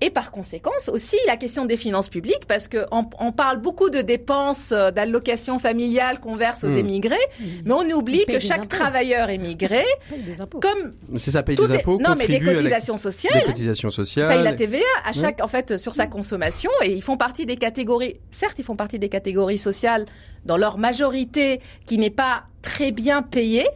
[0.00, 4.02] et par conséquence aussi la question des finances publiques, parce qu'on on parle beaucoup de
[4.02, 6.78] dépenses euh, d'allocations familiales qu'on verse aux mmh.
[6.78, 7.16] émigrés,
[7.64, 9.84] mais on oublie que chaque travailleur émigré,
[10.50, 14.42] comme c'est ça, paye des impôts, non mais des cotisations sociales, des cotisations sociales, paye
[14.42, 18.20] la TVA à chaque, en fait, sur sa consommation, et ils font partie des catégories.
[18.30, 20.04] Certes, ils font partie des catégories sociales
[20.44, 23.66] dans leur majorité qui n'est pas très bien payée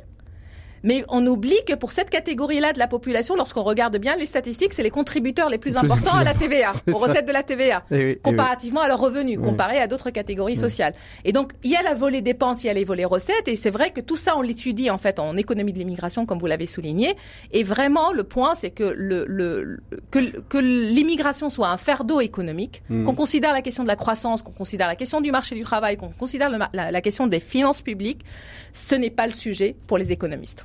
[0.83, 4.73] mais on oublie que pour cette catégorie-là de la population, lorsqu'on regarde bien les statistiques,
[4.73, 8.11] c'est les contributeurs les plus importants à la TVA, aux recettes de la TVA, eh
[8.11, 10.95] eh comparativement à leurs revenus, comparé à d'autres catégories sociales.
[11.25, 13.57] Et donc, il y a la volée dépenses, il y a les volets recettes, et
[13.57, 16.47] c'est vrai que tout ça, on l'étudie en fait en économie de l'immigration, comme vous
[16.47, 17.15] l'avez souligné.
[17.53, 22.83] Et vraiment, le point, c'est que le, le, que, que l'immigration soit un fardeau économique,
[22.89, 23.05] mmh.
[23.05, 25.97] qu'on considère la question de la croissance, qu'on considère la question du marché du travail,
[25.97, 28.25] qu'on considère la, la question des finances publiques,
[28.73, 30.65] ce n'est pas le sujet pour les économistes.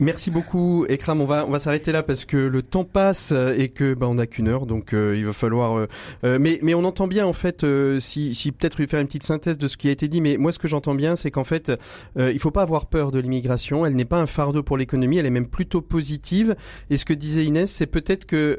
[0.00, 1.20] Merci beaucoup, Ekram.
[1.20, 4.14] On va on va s'arrêter là parce que le temps passe et que bah, on
[4.14, 5.76] n'a qu'une heure, donc euh, il va falloir.
[5.76, 5.88] Euh,
[6.22, 7.66] euh, mais mais on entend bien en fait
[7.98, 10.20] si si peut-être faire une petite synthèse de ce qui a été dit.
[10.20, 11.72] Mais moi ce que j'entends bien, c'est qu'en fait
[12.16, 13.84] il faut pas avoir peur de l'immigration.
[13.84, 15.18] Elle n'est pas un fardeau pour l'économie.
[15.18, 16.54] Elle est même plutôt positive.
[16.90, 18.56] Et ce que disait Inès, c'est peut-être que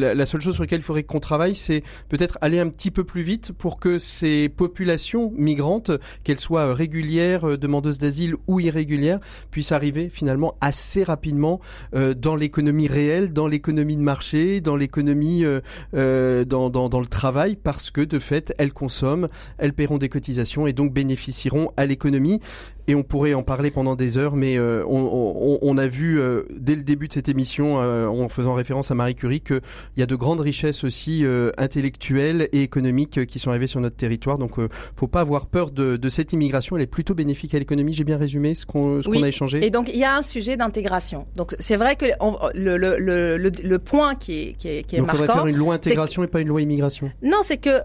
[0.00, 2.92] la, la, seule chose sur laquelle il faudrait qu'on travaille, c'est peut-être aller un petit
[2.92, 5.90] peu plus vite pour que ces populations migrantes,
[6.22, 9.18] qu'elles soient régulières, demandeuses d'asile ou irrégulières,
[9.50, 11.60] puissent arriver finalement assez rapidement
[11.94, 15.60] euh, dans l'économie réelle, dans l'économie de marché, dans l'économie, euh,
[15.94, 19.28] euh, dans, le travail, parce que de fait, elles consomment,
[19.58, 22.40] elles paieront des cotisations et donc bénéficieront à l'économie
[22.88, 26.42] et on pourrait en parler pendant des heures, mais euh, on, on, a vu euh,
[26.56, 29.60] dès le début de cette émission, euh, en faisant référence à Marie Curie, qu'il
[29.96, 31.24] y a de grandes richesses aussi
[31.56, 34.38] intellectuelles et économiques qui sont arrivées sur notre territoire.
[34.38, 34.56] Donc,
[34.96, 36.76] faut pas avoir peur de, de, cette immigration.
[36.76, 37.94] Elle est plutôt bénéfique à l'économie.
[37.94, 39.64] J'ai bien résumé ce qu'on a échangé.
[39.64, 41.26] Et donc, il y a un sujet d'intégration.
[41.36, 42.06] Donc, c'est vrai que
[42.54, 45.20] le, le, le, le, point qui est, qui est, qui est donc, marquant.
[45.22, 47.10] Faudrait faire une loi intégration et pas une loi immigration.
[47.22, 47.80] Non, c'est que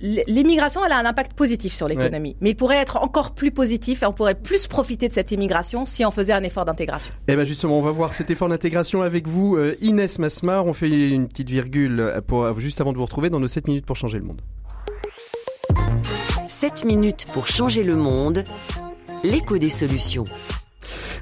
[0.00, 4.02] l'immigration, elle a un impact positif sur l'économie, mais il pourrait être encore plus positif
[4.10, 7.12] on pourrait plus profiter de cette immigration si on faisait un effort d'intégration.
[7.28, 10.66] Eh ben justement, on va voir cet effort d'intégration avec vous, euh, Inès Masmar.
[10.66, 13.48] On fait une petite virgule euh, pour, euh, juste avant de vous retrouver dans nos
[13.48, 14.40] 7 minutes pour changer le monde.
[16.48, 18.44] 7 minutes pour changer le monde,
[19.22, 20.24] l'écho des solutions.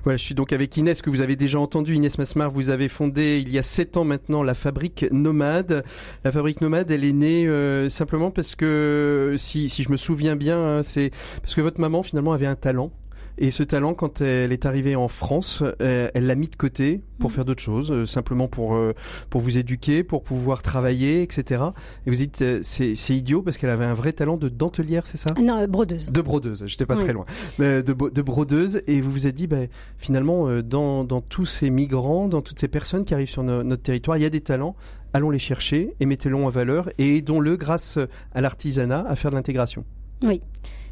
[0.04, 1.94] Voilà, je suis donc avec Inès que vous avez déjà entendu.
[1.94, 5.84] Inès Masmar, vous avez fondé il y a sept ans maintenant la fabrique Nomade.
[6.24, 10.36] La fabrique Nomade, elle est née euh, simplement parce que, si, si je me souviens
[10.36, 12.90] bien, hein, c'est parce que votre maman finalement avait un talent
[13.38, 17.00] et ce talent, quand elle est arrivée en France, euh, elle l'a mis de côté
[17.18, 17.32] pour mm.
[17.32, 18.94] faire d'autres choses, euh, simplement pour euh,
[19.30, 21.62] pour vous éduquer, pour pouvoir travailler, etc.
[22.06, 25.18] Et vous dites c'est c'est idiot parce qu'elle avait un vrai talent de dentelière, c'est
[25.18, 25.34] ça?
[25.40, 26.10] Non, brodeuse.
[26.10, 26.64] De brodeuse.
[26.66, 27.24] J'étais pas très loin.
[27.58, 28.82] de, de brodeuse.
[28.86, 32.68] Et vous vous êtes dit, ben, finalement, dans dans tous ces migrants, dans toutes ces
[32.68, 34.76] personnes qui arrivent sur notre territoire, il y a des talents
[35.14, 37.98] allons les chercher et mettez-les en valeur et aidons-le grâce
[38.32, 39.84] à l'artisanat à faire de l'intégration.
[40.22, 40.42] Oui.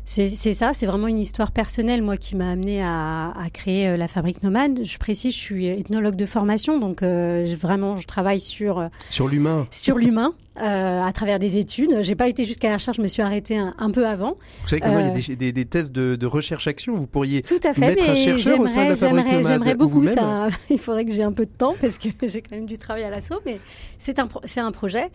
[0.06, 3.96] C'est ça, c'est vraiment une histoire personnelle, moi, qui m'a amené à, à, créer euh,
[3.96, 4.80] la fabrique nomade.
[4.84, 9.26] Je précise, je suis ethnologue de formation, donc euh, vraiment, je travaille sur euh, sur
[9.26, 11.98] l'humain, sur l'humain, euh, à travers des études.
[12.00, 14.36] J'ai pas été jusqu'à la recherche, je me suis arrêtée un, un peu avant.
[14.62, 16.94] Vous savez comment il y a des, des, des tests de, de recherche-action.
[16.94, 19.46] Vous pourriez tout à fait, mettre un chercheur au sein de la fabrique nomade.
[19.46, 20.48] J'aimerais beaucoup ça.
[20.70, 23.04] Il faudrait que j'ai un peu de temps parce que j'ai quand même du travail
[23.04, 23.60] à l'assaut, mais
[23.98, 25.10] c'est un c'est un projet.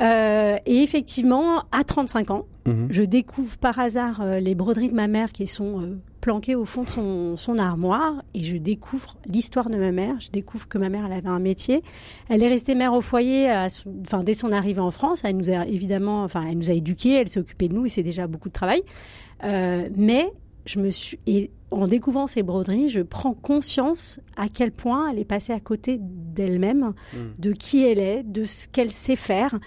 [0.00, 2.88] Euh, et effectivement, à 35 ans, mhm.
[2.90, 6.64] je découvre par hasard euh, les broderies de ma mère qui sont euh, planquées au
[6.64, 10.18] fond de son, son, armoire et je découvre l'histoire de ma mère.
[10.20, 11.82] Je découvre que ma mère, elle avait un métier.
[12.28, 13.50] Elle est restée mère au foyer,
[14.02, 15.22] enfin dès son arrivée en France.
[15.24, 17.88] Elle nous a évidemment, enfin elle nous a éduqués, elle s'est occupée de nous et
[17.88, 18.82] c'est déjà beaucoup de travail.
[19.42, 20.32] mais
[20.66, 25.18] je me suis et en découvrant ces broderies, je prends conscience à quel point elle
[25.18, 27.18] est passée à côté d'elle-même, hmm.
[27.38, 29.58] de qui elle est, de ce qu'elle sait faire.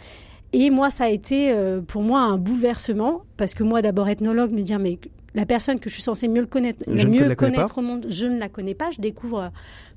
[0.54, 4.52] Et moi, ça a été euh, pour moi un bouleversement parce que moi, d'abord ethnologue,
[4.52, 4.98] me dire mais
[5.38, 8.40] la personne que je suis censée mieux le connaître, mieux connaître au monde, je ne
[8.40, 8.90] la connais pas.
[8.90, 9.50] Je découvre euh,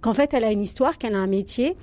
[0.02, 1.76] qu'en fait, elle a une histoire, qu'elle a un métier.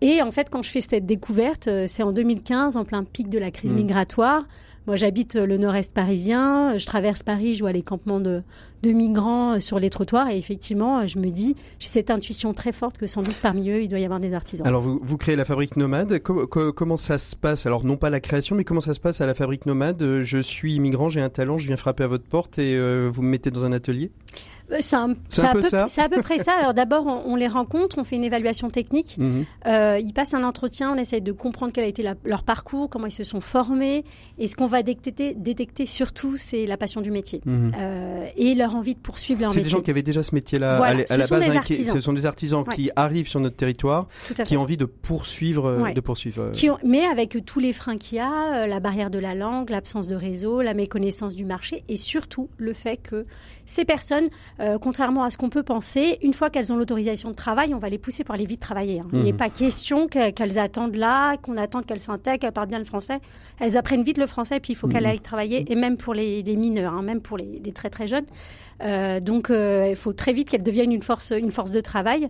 [0.00, 3.28] Et en fait, quand je fais cette découverte, euh, c'est en 2015, en plein pic
[3.28, 3.76] de la crise hmm.
[3.76, 4.42] migratoire.
[4.86, 6.76] Moi, j'habite le nord-est parisien.
[6.76, 8.42] Je traverse Paris, je vois les campements de,
[8.84, 10.28] migrants euh, sur les trottoirs.
[10.28, 13.70] Et effectivement, euh, je me dis, j'ai cette intuition très forte que sans doute parmi
[13.70, 14.66] eux, il doit y avoir des artisans.
[14.66, 16.18] Alors, vous, vous créez la fabrique nomade.
[16.20, 17.64] comment ça se passe?
[17.64, 20.20] Alors, non pas la création, mais comment ça se passe à la fabrique nomade?
[20.22, 23.22] Je suis immigrant, j'ai un talent, je viens frapper à votre porte et euh, vous
[23.22, 24.10] me mettez dans un atelier?
[24.10, 25.14] Euh, c'est un,
[25.52, 25.86] peu ça.
[25.88, 26.52] C'est à peu près ça.
[26.58, 29.16] Alors d'abord, on, les rencontre, on fait une évaluation technique.
[29.24, 29.44] Mhm.
[29.66, 33.06] Euh, ils passent un entretien, on essaie de comprendre quel a été leur parcours, comment
[33.06, 34.04] ils se sont formés.
[34.38, 37.72] Et ce qu'on va détecter, détecter surtout, c'est la passion du métier mhm.
[37.78, 39.62] euh, et leur envie de poursuivre leur métier.
[39.62, 41.48] C'est des gens qui avaient déjà ce métier-là à, la base.
[41.48, 44.08] Hein, ce sont des artisans qui arrivent sur notre territoire,
[44.44, 46.50] qui ont envie de poursuivre, de poursuivre.
[46.84, 50.16] mais avec tous les freins qu'il y a, la barrière de la langue, l'absence de
[50.16, 53.24] réseau, la méconnaissance du marché, et surtout le fait que
[53.66, 54.28] ces personnes
[54.64, 57.78] euh, contrairement à ce qu'on peut penser, une fois qu'elles ont l'autorisation de travail, on
[57.78, 59.00] va les pousser pour aller vite travailler.
[59.00, 59.06] Hein.
[59.12, 59.38] Il n'est mhm.
[59.38, 63.20] pas question qu'elles attendent là, qu'on attende qu'elles s'intègrent, qu'elles parlent bien le français.
[63.60, 65.10] Elles apprennent vite le français, puis il faut qu'elles mhm.
[65.10, 68.26] aillent travailler, et même pour les, mineurs, hein, même pour les, très très jeunes.
[68.82, 72.28] Euh, donc euh, il faut très vite qu'elles deviennent une force, une force de travail.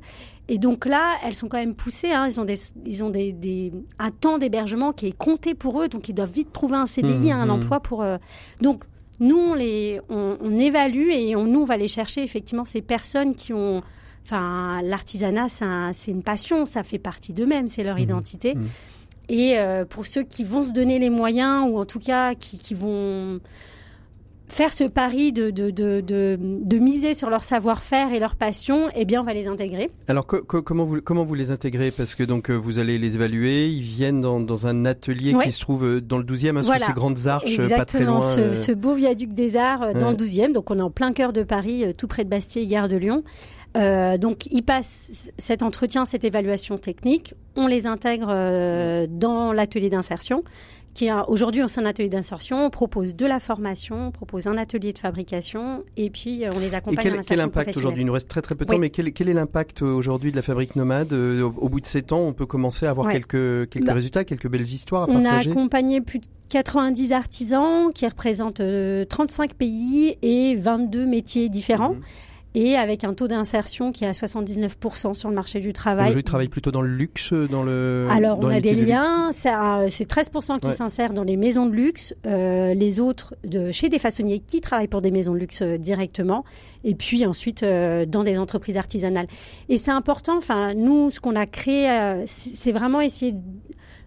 [0.49, 2.13] Et donc là, elles sont quand même poussées.
[2.13, 2.27] Hein.
[2.29, 6.09] Ils ont, des, ils ont des, un temps d'hébergement qui est compté pour eux, donc
[6.09, 7.33] ils doivent vite trouver un CDI, mhm.
[7.33, 8.05] un emploi pour.
[8.61, 8.85] donc
[9.21, 13.35] nous, on, les, on, évalue et on, nous, on va aller chercher effectivement ces personnes
[13.35, 13.83] qui ont...
[14.25, 15.49] Enfin, l'artisanat,
[15.93, 18.01] c'est une passion, ça fait partie d'eux-mêmes, c'est leur mmh.
[18.01, 18.55] identité.
[18.55, 18.67] Mmh.
[19.29, 22.59] Et euh, pour ceux qui vont se donner les moyens, ou en tout cas qui,
[22.59, 23.41] qui vont
[24.47, 29.05] faire ce pari de, de, de, de, miser sur leur savoir-faire et leur passion, eh
[29.05, 29.91] bien, on va les intégrer.
[30.09, 31.91] Alors, comment, vous, comment vous les intégrez?
[31.91, 35.51] Parce que donc euh, vous allez les évaluer, ils viennent dans, dans un atelier qui
[35.51, 38.23] se trouve euh, dans le 12e, hein, sous ces grandes arches, euh, pas très loin.
[38.23, 41.33] Ce, ce beau viaduc des Arts dans le 12e, donc on est en plein cœur
[41.33, 43.23] de Paris, tout près de Bastille, gare de Lyon.
[43.75, 47.35] Donc, ils passent cet entretien, cette évaluation technique.
[47.57, 48.29] On les intègre
[49.09, 50.45] dans l'atelier d'insertion
[50.95, 54.47] qui a aujourd'hui au sein d'un atelier d'insertion, on propose de la formation, on propose
[54.47, 58.03] un atelier de fabrication et puis euh, on les accompagne et quel, quel impact aujourd'hui
[58.03, 60.31] Il nous reste très très peu de temps, mais quel, quel est l'impact euh, aujourd'hui
[60.31, 63.11] de la fabrique nomade euh, au, bout de sept ans, on peut commencer à avoir
[63.11, 67.13] quelques, quelques bah, résultats, quelques belles histoires à partager On a accompagné plus de 90
[67.13, 68.63] artisans qui représentent
[69.09, 71.95] 35 pays et 22 métiers différents.
[71.95, 72.03] Mhm
[72.55, 76.07] et avec un taux d'insertion qui est à 79% sur le marché du travail.
[76.07, 78.07] Aujourd'hui, travaille plutôt dans le luxe, dans le.
[78.11, 79.31] Alors, on a des liens.
[79.33, 83.99] C'est 13% qui s'insèrent dans les maisons de luxe, euh, les autres de chez des
[83.99, 86.45] façonniers qui travaillent pour des maisons de luxe euh, directement,
[86.85, 89.27] et puis ensuite euh, dans des entreprises artisanales.
[89.69, 90.37] Et c'est important.
[90.37, 93.35] Enfin, nous, ce qu'on a créé, euh, c'est vraiment essayer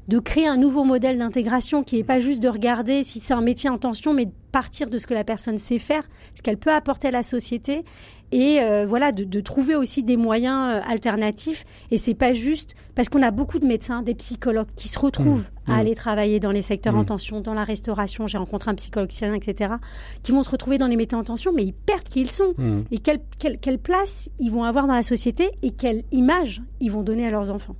[0.07, 3.41] de créer un nouveau modèle d'intégration qui n'est pas juste de regarder si c'est un
[3.41, 6.57] métier en tension, mais de partir de ce que la personne sait faire, ce qu'elle
[6.57, 7.83] peut apporter à la société
[8.31, 11.65] et euh, voilà de, de, trouver aussi des moyens euh, alternatifs.
[11.91, 15.47] Et c'est pas juste parce qu'on a beaucoup de médecins des psychologues qui se retrouvent
[15.67, 15.71] mmh.
[15.71, 15.79] à mmh.
[15.79, 17.05] aller travailler dans les secteurs en mmh.
[17.05, 18.27] tension dans la restauration.
[18.27, 19.75] J'ai rencontré un psychologue etc
[20.23, 22.53] qui vont se retrouver dans les métiers en tension mais ils perdent qui ils sont.
[22.91, 26.91] Et quelle, quelle, quelle, place ils vont avoir dans la société et quelle image ils
[26.91, 27.75] vont donner à leurs enfants.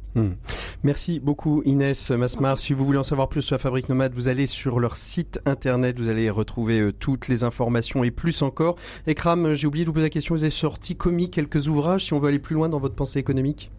[0.83, 2.57] Merci beaucoup Inès Masmar.
[2.57, 5.39] Si vous voulez en savoir plus sur la fabrique nomade vous allez sur leur site
[5.45, 5.99] internet.
[5.99, 8.75] Vous allez retrouver euh, toutes les informations et plus encore.
[9.05, 12.13] Ekram j'ai oublié de vous poser la question vous avez sorti, commis quelques ouvrages si
[12.13, 13.71] on veut aller plus loin dans votre pensée économique?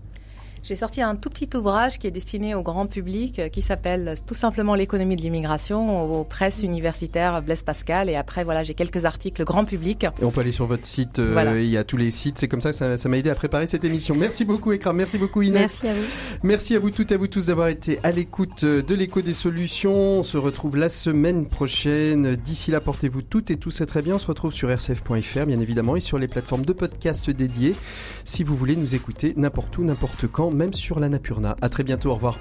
[0.68, 4.16] J'ai sorti un tout petit ouvrage qui est destiné au grand public, euh, qui s'appelle
[4.26, 8.10] tout simplement l'économie de l'immigration aux presses universitaires Blaise Pascal.
[8.10, 10.04] Et après, voilà, j'ai quelques articles grand public.
[10.20, 11.20] Et on peut aller sur votre site.
[11.20, 12.38] Euh, il y a tous les sites.
[12.38, 14.14] C'est comme ça que ça m'a aidé à préparer cette émission.
[14.14, 14.94] Merci beaucoup, Ekram.
[14.94, 15.82] Merci beaucoup, Inès.
[15.82, 16.04] Merci à vous.
[16.42, 19.22] Merci à vous toutes et à vous tous d'avoir été à l'écoute euh, de l'écho
[19.22, 20.18] des solutions.
[20.18, 22.36] On se retrouve la semaine prochaine.
[22.36, 24.16] D'ici là, portez-vous toutes et tous très bien.
[24.16, 27.74] On se retrouve sur rcf.fr, bien évidemment, et sur les plateformes de podcast dédiées.
[28.24, 31.56] Si vous voulez nous écouter n'importe où, n'importe quand même sur la l'Annapurna.
[31.62, 32.36] À très bientôt, au revoir.